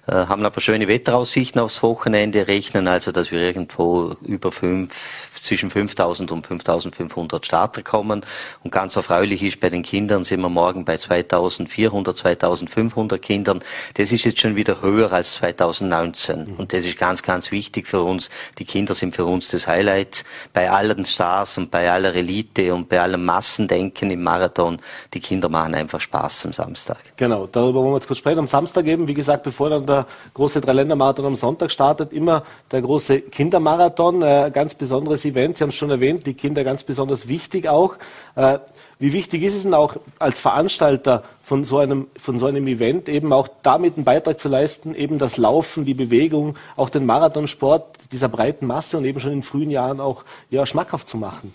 [0.09, 5.69] Äh, haben aber schöne Wetteraussichten aufs Wochenende, rechnen also, dass wir irgendwo über fünf, zwischen
[5.69, 8.25] 5000 und 5500 Starter kommen.
[8.63, 13.59] Und ganz erfreulich ist, bei den Kindern sind wir morgen bei 2400, 2500 Kindern.
[13.95, 16.48] Das ist jetzt schon wieder höher als 2019.
[16.57, 18.29] Und das ist ganz, ganz wichtig für uns.
[18.57, 20.25] Die Kinder sind für uns das Highlight.
[20.53, 24.79] Bei allen Stars und bei aller Elite und bei allem Massendenken im Marathon.
[25.13, 26.97] Die Kinder machen einfach Spaß am Samstag.
[27.15, 28.39] Genau, darüber wollen wir jetzt kurz sprechen.
[28.39, 32.43] Am Samstag eben, wie gesagt, bevor dann der der große Dreiländermarathon am Sonntag startet, immer
[32.71, 35.57] der große Kindermarathon, äh, ganz besonderes Event.
[35.57, 37.95] Sie haben es schon erwähnt, die Kinder ganz besonders wichtig auch.
[38.35, 38.59] Äh,
[38.99, 43.07] wie wichtig ist es denn auch als Veranstalter von so einem, von so einem Event
[43.07, 47.97] eben auch damit einen Beitrag zu leisten, eben das Laufen, die Bewegung, auch den Marathonsport
[48.11, 51.53] dieser breiten Masse und eben schon in frühen Jahren auch ja, schmackhaft zu machen?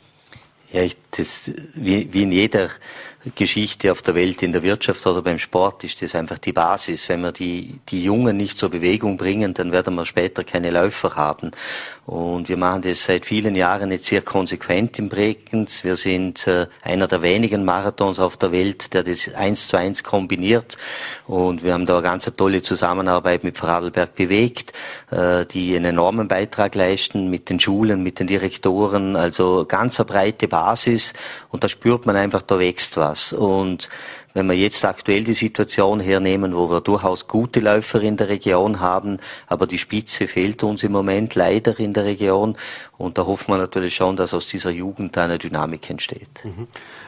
[0.75, 2.69] Ja, ich, das, wie, wie in jeder
[3.37, 7.09] Geschichte auf der Welt, in der Wirtschaft oder beim Sport, ist das einfach die Basis.
[7.09, 11.17] Wenn wir die, die Jungen nicht zur Bewegung bringen, dann werden wir später keine Läufer
[11.17, 11.53] haben.
[12.07, 15.85] Und wir machen das seit vielen Jahren jetzt sehr konsequent im Bregenz.
[15.85, 20.03] Wir sind äh, einer der wenigen Marathons auf der Welt, der das eins zu eins
[20.03, 20.77] kombiniert.
[21.27, 24.75] Und wir haben da eine ganz tolle Zusammenarbeit mit Vorarlberg bewegt,
[25.11, 29.17] äh, die einen enormen Beitrag leisten mit den Schulen, mit den Direktoren.
[29.17, 30.64] Also ganz eine breite Basis.
[31.51, 33.33] Und da spürt man einfach, da wächst was.
[33.33, 33.89] Und
[34.35, 38.81] wenn wir jetzt aktuell die Situation hernehmen, wo wir durchaus gute Läufer in der Region
[38.81, 42.57] haben, aber die Spitze fehlt uns im Moment leider in der Region.
[42.99, 46.45] Und da hoffen wir natürlich schon, dass aus dieser Jugend eine Dynamik entsteht.
[46.45, 46.67] Mhm.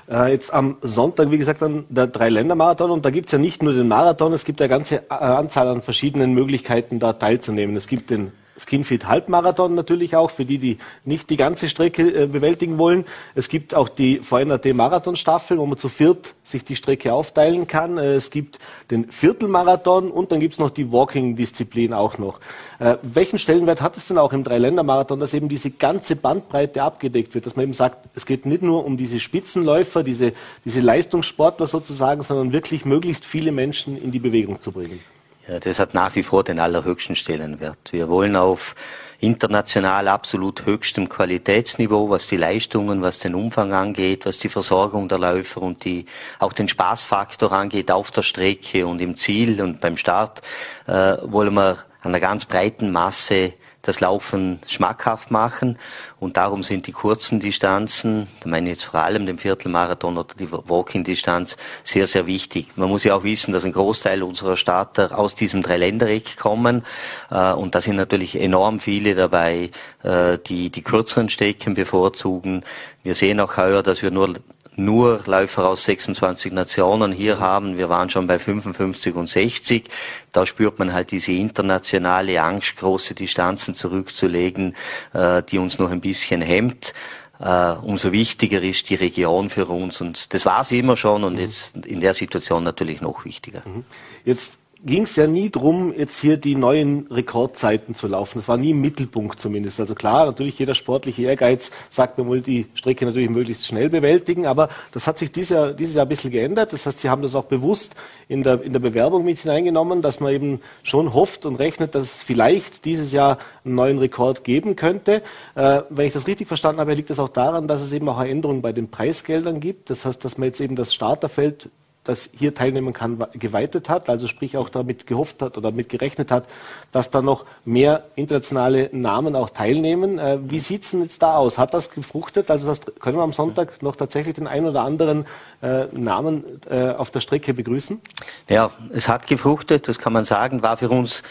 [0.08, 2.92] Äh, jetzt am Sonntag, wie gesagt, dann der Dreiländermarathon.
[2.92, 5.68] Und da gibt es ja nicht nur den Marathon, es gibt eine ganze äh, Anzahl
[5.68, 7.74] an verschiedenen Möglichkeiten, da teilzunehmen.
[7.76, 12.26] Es gibt den Skinfit Halbmarathon natürlich auch, für die, die nicht die ganze Strecke äh,
[12.26, 13.04] bewältigen wollen.
[13.34, 17.98] Es gibt auch die VNRT Marathonstaffel, wo man zu viert sich die Strecke aufteilen kann.
[17.98, 18.58] Äh, es gibt
[18.90, 22.40] den Viertelmarathon und dann gibt es noch die Walking-Disziplin auch noch.
[22.78, 27.34] Äh, welchen Stellenwert hat es denn auch im Dreiländermarathon, dass eben diese ganze Bandbreite abgedeckt
[27.34, 30.32] wird, dass man eben sagt, es geht nicht nur um diese Spitzenläufer, diese,
[30.64, 35.00] diese Leistungssportler sozusagen, sondern wirklich möglichst viele Menschen in die Bewegung zu bringen?
[35.48, 37.92] Ja, das hat nach wie vor den allerhöchsten Stellenwert.
[37.92, 38.74] Wir wollen auf
[39.20, 45.18] international absolut höchstem Qualitätsniveau, was die Leistungen, was den Umfang angeht, was die Versorgung der
[45.18, 46.06] Läufer und die,
[46.40, 50.42] auch den Spaßfaktor angeht auf der Strecke und im Ziel und beim Start,
[50.88, 53.52] äh, wollen wir einer ganz breiten Masse
[53.86, 55.78] das Laufen schmackhaft machen.
[56.18, 60.34] Und darum sind die kurzen Distanzen, da meine ich jetzt vor allem den Viertelmarathon oder
[60.38, 62.68] die Walking-Distanz, sehr, sehr wichtig.
[62.76, 66.84] Man muss ja auch wissen, dass ein Großteil unserer Starter aus diesem Dreiländereck kommen.
[67.30, 69.70] Äh, und da sind natürlich enorm viele dabei,
[70.02, 72.64] äh, die die kürzeren Strecken bevorzugen.
[73.02, 74.34] Wir sehen auch heuer, dass wir nur
[74.76, 77.78] nur Läufer aus 26 Nationen hier haben.
[77.78, 79.84] Wir waren schon bei 55 und 60.
[80.32, 84.76] Da spürt man halt diese internationale Angst, große Distanzen zurückzulegen,
[85.12, 86.94] äh, die uns noch ein bisschen hemmt.
[87.38, 90.00] Uh, umso wichtiger ist die Region für uns.
[90.00, 91.40] Und das war sie immer schon und mhm.
[91.40, 93.62] jetzt in der Situation natürlich noch wichtiger.
[93.66, 93.84] Mhm.
[94.24, 98.38] Jetzt ging es ja nie drum, jetzt hier die neuen Rekordzeiten zu laufen.
[98.38, 99.80] Das war nie im Mittelpunkt zumindest.
[99.80, 104.46] Also klar, natürlich jeder sportliche Ehrgeiz sagt, man will die Strecke natürlich möglichst schnell bewältigen,
[104.46, 106.72] aber das hat sich dieses Jahr, dieses Jahr ein bisschen geändert.
[106.72, 107.96] Das heißt, Sie haben das auch bewusst
[108.28, 112.04] in der, in der Bewerbung mit hineingenommen, dass man eben schon hofft und rechnet, dass
[112.04, 115.22] es vielleicht dieses Jahr einen neuen Rekord geben könnte.
[115.56, 118.18] Äh, wenn ich das richtig verstanden habe, liegt das auch daran, dass es eben auch
[118.18, 119.90] eine Änderung bei den Preisgeldern gibt.
[119.90, 121.70] Das heißt, dass man jetzt eben das Starterfeld
[122.08, 126.30] das hier teilnehmen kann, geweitet hat, also sprich auch damit gehofft hat oder damit gerechnet
[126.30, 126.44] hat,
[126.92, 130.18] dass da noch mehr internationale Namen auch teilnehmen.
[130.18, 131.58] Äh, wie sieht es denn jetzt da aus?
[131.58, 132.50] Hat das gefruchtet?
[132.50, 135.26] Also das, können wir am Sonntag noch tatsächlich den einen oder anderen
[135.62, 138.00] äh, Namen äh, auf der Strecke begrüßen?
[138.48, 141.22] Ja, es hat gefruchtet, das kann man sagen, war für uns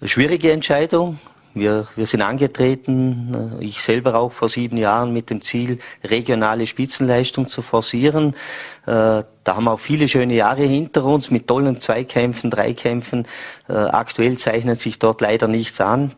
[0.00, 1.18] eine schwierige Entscheidung.
[1.54, 6.66] Wir, wir sind angetreten, äh, ich selber auch vor sieben Jahren mit dem Ziel, regionale
[6.66, 8.34] Spitzenleistung zu forcieren.
[8.86, 13.26] Äh, da haben wir auch viele schöne Jahre hinter uns mit tollen Zweikämpfen, Dreikämpfen.
[13.68, 16.12] Äh, aktuell zeichnet sich dort leider nichts an.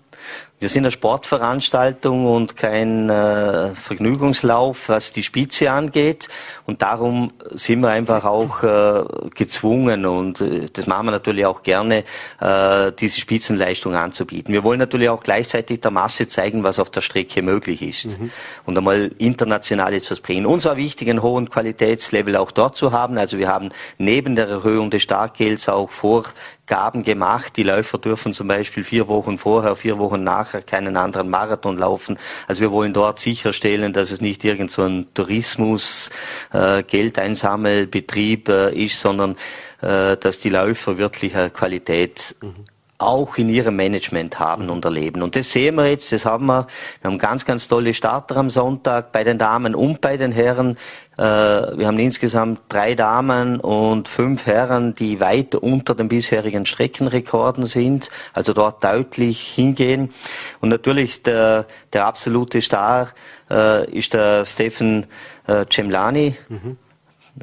[0.61, 6.29] Wir sind eine Sportveranstaltung und kein äh, Vergnügungslauf, was die Spitze angeht.
[6.65, 11.65] Und darum sind wir einfach auch äh, gezwungen, und äh, das machen wir natürlich auch
[11.65, 12.05] gerne,
[12.41, 14.55] äh, diese Spitzenleistung anzubieten.
[14.55, 18.19] Wir wollen natürlich auch gleichzeitig der Masse zeigen, was auf der Strecke möglich ist.
[18.19, 18.31] Mhm.
[18.65, 20.47] Und einmal international jetzt was bringen.
[20.47, 23.19] Uns war wichtig, einen hohen Qualitätslevel auch dort zu haben.
[23.19, 27.57] Also wir haben neben der Erhöhung des Startgelds auch Vorgaben gemacht.
[27.57, 31.78] Die Läufer dürfen zum Beispiel vier Wochen vorher, vier Wochen nachher nachher keinen anderen Marathon
[31.78, 32.18] laufen.
[32.47, 36.11] Also wir wollen dort sicherstellen, dass es nicht irgend so ein Tourismus,
[36.53, 39.36] äh, Geldeinsammelbetrieb äh, ist, sondern
[39.80, 45.22] äh, dass die Läufer wirklich eine Qualität mhm auch in ihrem Management haben und erleben.
[45.22, 46.66] Und das sehen wir jetzt, das haben wir.
[47.01, 50.76] Wir haben ganz, ganz tolle Starter am Sonntag bei den Damen und bei den Herren.
[51.16, 57.66] Äh, wir haben insgesamt drei Damen und fünf Herren, die weit unter den bisherigen Streckenrekorden
[57.66, 60.14] sind, also dort deutlich hingehen.
[60.61, 63.09] Und natürlich der, der absolute Star
[63.51, 65.07] äh, ist der Stephen
[65.47, 66.36] äh, Cemlani.
[66.49, 66.76] Mhm.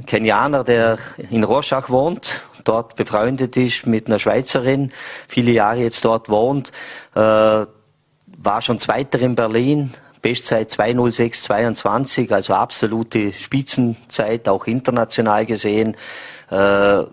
[0.05, 0.97] Kenianer, der
[1.29, 4.91] in Rorschach wohnt, dort befreundet ist mit einer Schweizerin,
[5.27, 6.71] viele Jahre jetzt dort wohnt,
[7.15, 15.95] äh, war schon Zweiter in Berlin, Bestzeit 20622, also absolute Spitzenzeit, auch international gesehen.
[16.49, 17.03] Äh,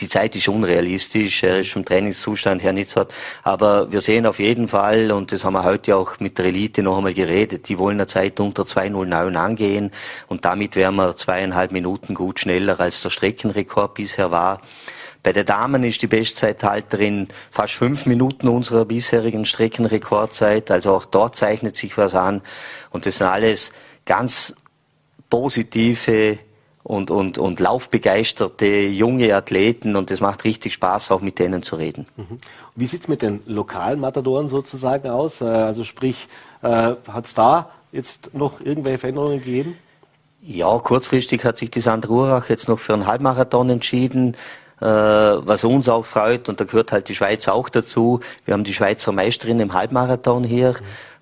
[0.00, 3.06] die Zeit ist unrealistisch, er ist vom Trainingszustand her nicht so.
[3.42, 6.82] Aber wir sehen auf jeden Fall, und das haben wir heute auch mit der Elite
[6.82, 9.90] noch einmal geredet, die wollen eine Zeit unter 2.09 angehen
[10.28, 14.60] und damit wären wir zweieinhalb Minuten gut schneller, als der Streckenrekord bisher war.
[15.22, 20.70] Bei der Damen ist die Bestzeithalterin fast fünf Minuten unserer bisherigen Streckenrekordzeit.
[20.70, 22.40] Also auch dort zeichnet sich was an.
[22.90, 23.72] Und das sind alles
[24.06, 24.54] ganz
[25.28, 26.38] positive
[26.88, 31.76] und, und, und laufbegeisterte junge Athleten und es macht richtig Spaß, auch mit denen zu
[31.76, 32.06] reden.
[32.16, 32.38] Mhm.
[32.76, 35.42] Wie sieht's mit den lokalen Matadoren sozusagen aus?
[35.42, 36.28] Äh, also sprich,
[36.62, 39.76] äh, hat es da jetzt noch irgendwelche Veränderungen gegeben?
[40.40, 44.34] Ja, kurzfristig hat sich die Sandra Urach jetzt noch für einen Halbmarathon entschieden.
[44.80, 48.20] Äh, was uns auch freut, und da gehört halt die Schweiz auch dazu.
[48.46, 50.74] Wir haben die Schweizer Meisterin im Halbmarathon hier.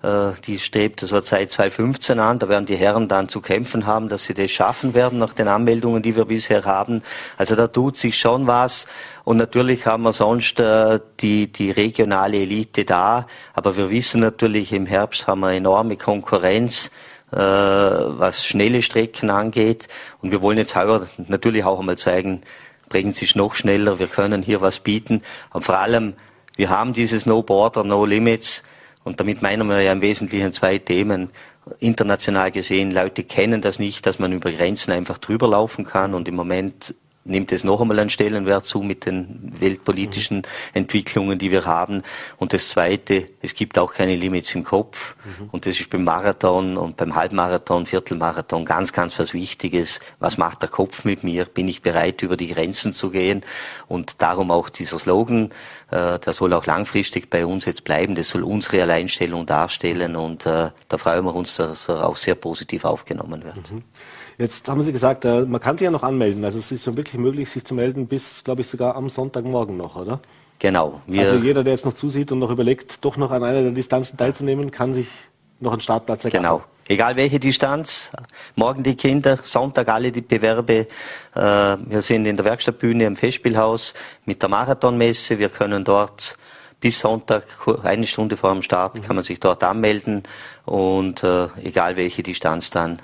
[0.07, 0.41] Mhm.
[0.45, 2.39] die strebt so seit 2015 an.
[2.39, 5.47] Da werden die Herren dann zu kämpfen haben, dass sie das schaffen werden nach den
[5.47, 7.01] Anmeldungen, die wir bisher haben.
[7.37, 8.87] Also da tut sich schon was.
[9.23, 13.27] Und natürlich haben wir sonst äh, die, die regionale Elite da.
[13.53, 16.91] Aber wir wissen natürlich, im Herbst haben wir enorme Konkurrenz
[17.31, 19.87] äh, was schnelle Strecken angeht.
[20.21, 22.41] Und wir wollen jetzt heuer natürlich auch einmal zeigen,
[22.89, 25.21] bringen sich noch schneller, wir können hier was bieten.
[25.51, 26.13] Und vor allem,
[26.55, 28.63] wir haben dieses No Border, No Limits.
[29.07, 31.29] Und damit meinen wir ja im Wesentlichen zwei Themen.
[31.79, 36.13] International gesehen, Leute kennen das nicht, dass man über Grenzen einfach drüber laufen kann.
[36.13, 36.93] Und im Moment
[37.27, 40.43] nimmt es noch einmal einen Stellenwert zu mit den weltpolitischen mhm.
[40.73, 42.03] Entwicklungen, die wir haben.
[42.37, 45.15] Und das Zweite, es gibt auch keine Limits im Kopf.
[45.23, 45.49] Mhm.
[45.51, 49.99] Und das ist beim Marathon und beim Halbmarathon, Viertelmarathon ganz, ganz was Wichtiges.
[50.19, 51.45] Was macht der Kopf mit mir?
[51.45, 53.43] Bin ich bereit, über die Grenzen zu gehen?
[53.87, 55.51] Und darum auch dieser Slogan,
[55.91, 58.15] äh, der soll auch langfristig bei uns jetzt bleiben.
[58.15, 60.15] Das soll unsere Alleinstellung darstellen.
[60.15, 63.71] Und äh, da freuen wir uns, dass er auch sehr positiv aufgenommen wird.
[63.71, 63.83] Mhm.
[64.37, 66.45] Jetzt haben Sie gesagt, äh, man kann sich ja noch anmelden.
[66.45, 69.77] Also es ist ja wirklich möglich, sich zu melden bis, glaube ich, sogar am Sonntagmorgen
[69.77, 70.19] noch, oder?
[70.59, 71.01] Genau.
[71.07, 74.17] also jeder, der jetzt noch zusieht und noch überlegt, doch noch an einer der Distanzen
[74.17, 75.07] teilzunehmen, kann sich
[75.59, 76.43] noch einen Startplatz ergattern.
[76.43, 76.63] Genau.
[76.89, 78.11] Egal welche Distanz,
[78.55, 80.87] morgen die Kinder, Sonntag alle die Bewerbe.
[81.35, 83.93] Äh, wir sind in der Werkstattbühne im Festspielhaus
[84.25, 85.37] mit der Marathonmesse.
[85.37, 86.37] Wir können dort
[86.79, 87.43] bis Sonntag,
[87.83, 89.01] eine Stunde vor dem Start, mhm.
[89.01, 90.23] kann man sich dort anmelden
[90.65, 92.99] und äh, egal welche Distanz dann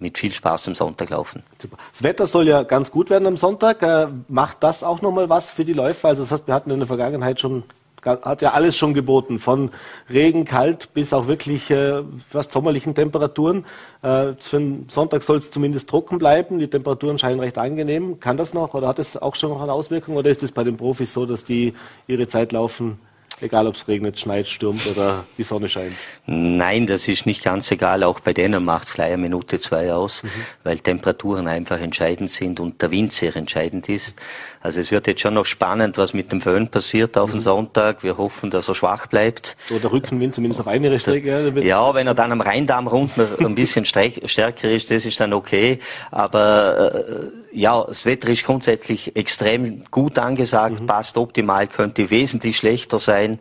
[0.00, 1.42] mit viel Spaß am Sonntag laufen.
[1.58, 3.82] Das Wetter soll ja ganz gut werden am Sonntag.
[3.82, 6.08] Äh, macht das auch nochmal was für die Läufer?
[6.08, 7.64] Also das heißt, wir hatten in der Vergangenheit schon,
[8.04, 9.70] hat ja alles schon geboten, von
[10.08, 13.64] Regen, kalt bis auch wirklich äh, fast sommerlichen Temperaturen.
[14.02, 16.58] Äh, für den Sonntag soll es zumindest trocken bleiben.
[16.58, 18.20] Die Temperaturen scheinen recht angenehm.
[18.20, 20.62] Kann das noch oder hat es auch schon noch eine Auswirkung oder ist es bei
[20.62, 21.74] den Profis so, dass die
[22.06, 23.00] ihre Zeit laufen
[23.40, 25.94] Egal, ob es regnet, schneit, stürmt oder die Sonne scheint.
[26.26, 28.02] Nein, das ist nicht ganz egal.
[28.02, 30.28] Auch bei denen macht es eine Minute, zwei aus, mhm.
[30.64, 34.16] weil Temperaturen einfach entscheidend sind und der Wind sehr entscheidend ist.
[34.60, 37.34] Also es wird jetzt schon noch spannend, was mit dem Föhn passiert auf mhm.
[37.34, 38.02] den Sonntag.
[38.02, 39.56] Wir hoffen, dass er schwach bleibt.
[39.70, 41.52] Oder Rückenwind zumindest auf eine Strecke.
[41.62, 45.78] Ja, wenn er dann am Rheindamm rund ein bisschen stärker ist, das ist dann okay.
[46.10, 50.86] Aber äh, ja, das Wetter ist grundsätzlich extrem gut angesagt, mhm.
[50.86, 53.38] passt optimal, könnte wesentlich schlechter sein.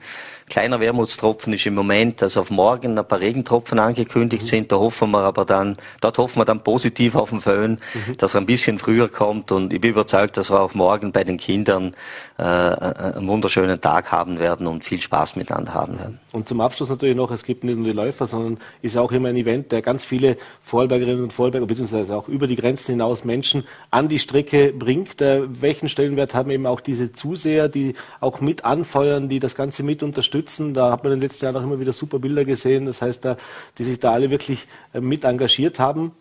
[0.49, 4.47] Kleiner Wermutstropfen ist im Moment, dass auf morgen ein paar Regentropfen angekündigt mhm.
[4.47, 4.71] sind.
[4.71, 8.17] Da hoffen wir aber dann, dort hoffen wir dann positiv auf den Föhn, mhm.
[8.17, 9.51] dass er ein bisschen früher kommt.
[9.51, 11.97] Und ich bin überzeugt, dass wir auch morgen bei den Kindern
[12.37, 16.19] äh, einen wunderschönen Tag haben werden und viel Spaß miteinander haben werden.
[16.31, 19.27] Und zum Abschluss natürlich noch, es gibt nicht nur die Läufer, sondern ist auch immer
[19.27, 23.65] ein Event, der ganz viele Vorarlbergerinnen und Vorarlberger, beziehungsweise auch über die Grenzen hinaus Menschen
[23.91, 25.21] an die Strecke bringt.
[25.21, 29.83] Äh, welchen Stellenwert haben eben auch diese Zuseher, die auch mit anfeuern, die das Ganze
[29.83, 30.36] mit unterstützen?
[30.37, 30.73] Unterstützen.
[30.73, 32.85] Da hat man in den letzten Jahren auch immer wieder super Bilder gesehen.
[32.85, 33.37] Das heißt, da,
[33.77, 36.11] die sich da alle wirklich äh, mit engagiert haben.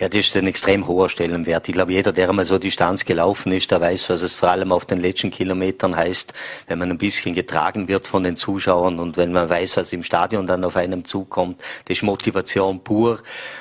[0.00, 1.68] Ja, das ist ein extrem hoher Stellenwert.
[1.68, 4.72] Ich glaube, jeder, der einmal so Distanz gelaufen ist, der weiß, was es vor allem
[4.72, 6.32] auf den letzten Kilometern heißt,
[6.68, 10.02] wenn man ein bisschen getragen wird von den Zuschauern und wenn man weiß, was im
[10.02, 11.60] Stadion dann auf einem zukommt.
[11.84, 13.18] Das ist Motivation pur.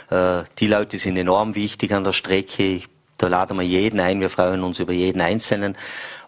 [0.10, 2.84] Äh, die Leute sind enorm wichtig an der Strecke.
[3.18, 4.22] Da laden wir jeden ein.
[4.22, 5.76] Wir freuen uns über jeden Einzelnen.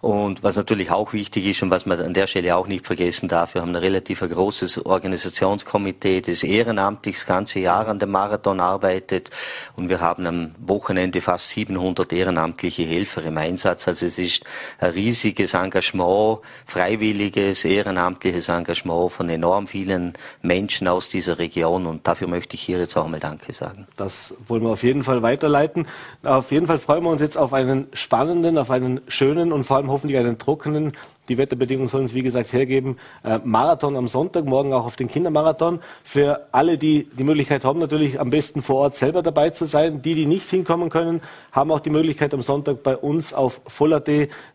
[0.02, 3.28] Und was natürlich auch wichtig ist und was man an der Stelle auch nicht vergessen
[3.28, 8.62] darf, wir haben ein relativ großes Organisationskomitee, das ehrenamtlich das ganze Jahr an dem Marathon
[8.62, 9.30] arbeitet
[9.76, 13.89] und wir haben am Wochenende fast 700 ehrenamtliche Helfer im Einsatz.
[13.89, 14.45] Also es ist
[14.80, 22.30] ein riesiges Engagement, freiwilliges, ehrenamtliches Engagement von enorm vielen Menschen aus dieser Region und dafür
[22.30, 23.86] möchte ich hier jetzt auch mal Danke sagen.
[23.97, 25.88] Das wollen wir auf jeden Fall weiterleiten.
[26.24, 29.76] Auf jeden Fall freuen wir uns jetzt auf einen spannenden, auf einen schönen und vor
[29.76, 30.94] allem hoffentlich einen trockenen
[31.30, 32.98] die Wetterbedingungen sollen es, wie gesagt, hergeben.
[33.24, 35.80] Äh, Marathon am Sonntag, morgen auch auf den Kindermarathon.
[36.04, 40.02] Für alle, die die Möglichkeit haben, natürlich am besten vor Ort selber dabei zu sein.
[40.02, 41.22] Die, die nicht hinkommen können,
[41.52, 44.10] haben auch die Möglichkeit, am Sonntag bei uns auf Voll.at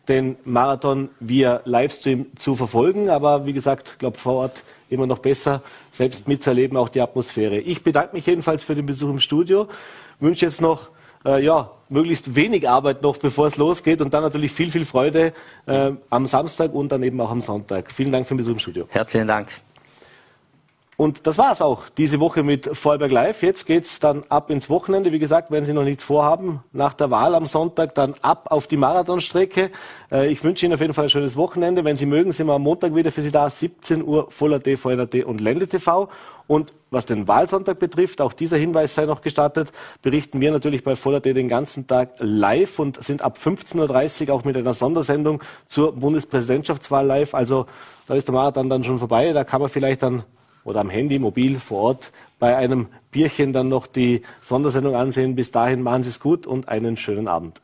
[0.09, 3.09] den Marathon via Livestream zu verfolgen.
[3.09, 5.61] Aber wie gesagt, ich glaube, vor Ort immer noch besser,
[5.91, 7.57] selbst mitzuerleben, auch die Atmosphäre.
[7.57, 9.67] Ich bedanke mich jedenfalls für den Besuch im Studio.
[10.19, 10.89] Wünsche jetzt noch
[11.25, 15.33] äh, ja, möglichst wenig Arbeit noch, bevor es losgeht und dann natürlich viel, viel Freude
[15.65, 17.91] äh, am Samstag und dann eben auch am Sonntag.
[17.91, 18.85] Vielen Dank für den Besuch im Studio.
[18.89, 19.49] Herzlichen Dank.
[20.97, 23.43] Und das war's auch diese Woche mit Vorarlberg Live.
[23.43, 25.11] Jetzt geht's dann ab ins Wochenende.
[25.11, 28.67] Wie gesagt, wenn Sie noch nichts vorhaben, nach der Wahl am Sonntag dann ab auf
[28.67, 29.71] die Marathonstrecke.
[30.09, 31.83] Äh, ich wünsche Ihnen auf jeden Fall ein schönes Wochenende.
[31.83, 34.77] Wenn Sie mögen, sind wir am Montag wieder für Sie da, 17 Uhr, Voller T,
[34.77, 36.07] VNRT und Lende TV.
[36.47, 40.95] Und was den Wahlsonntag betrifft, auch dieser Hinweis sei noch gestattet, berichten wir natürlich bei
[40.95, 45.41] Voller T den ganzen Tag live und sind ab 15.30 Uhr auch mit einer Sondersendung
[45.67, 47.33] zur Bundespräsidentschaftswahl live.
[47.33, 47.65] Also
[48.07, 49.33] da ist der Marathon dann schon vorbei.
[49.33, 50.23] Da kann man vielleicht dann
[50.65, 55.35] oder am Handy, mobil vor Ort bei einem Bierchen dann noch die Sondersendung ansehen.
[55.35, 57.61] Bis dahin machen Sie es gut und einen schönen Abend.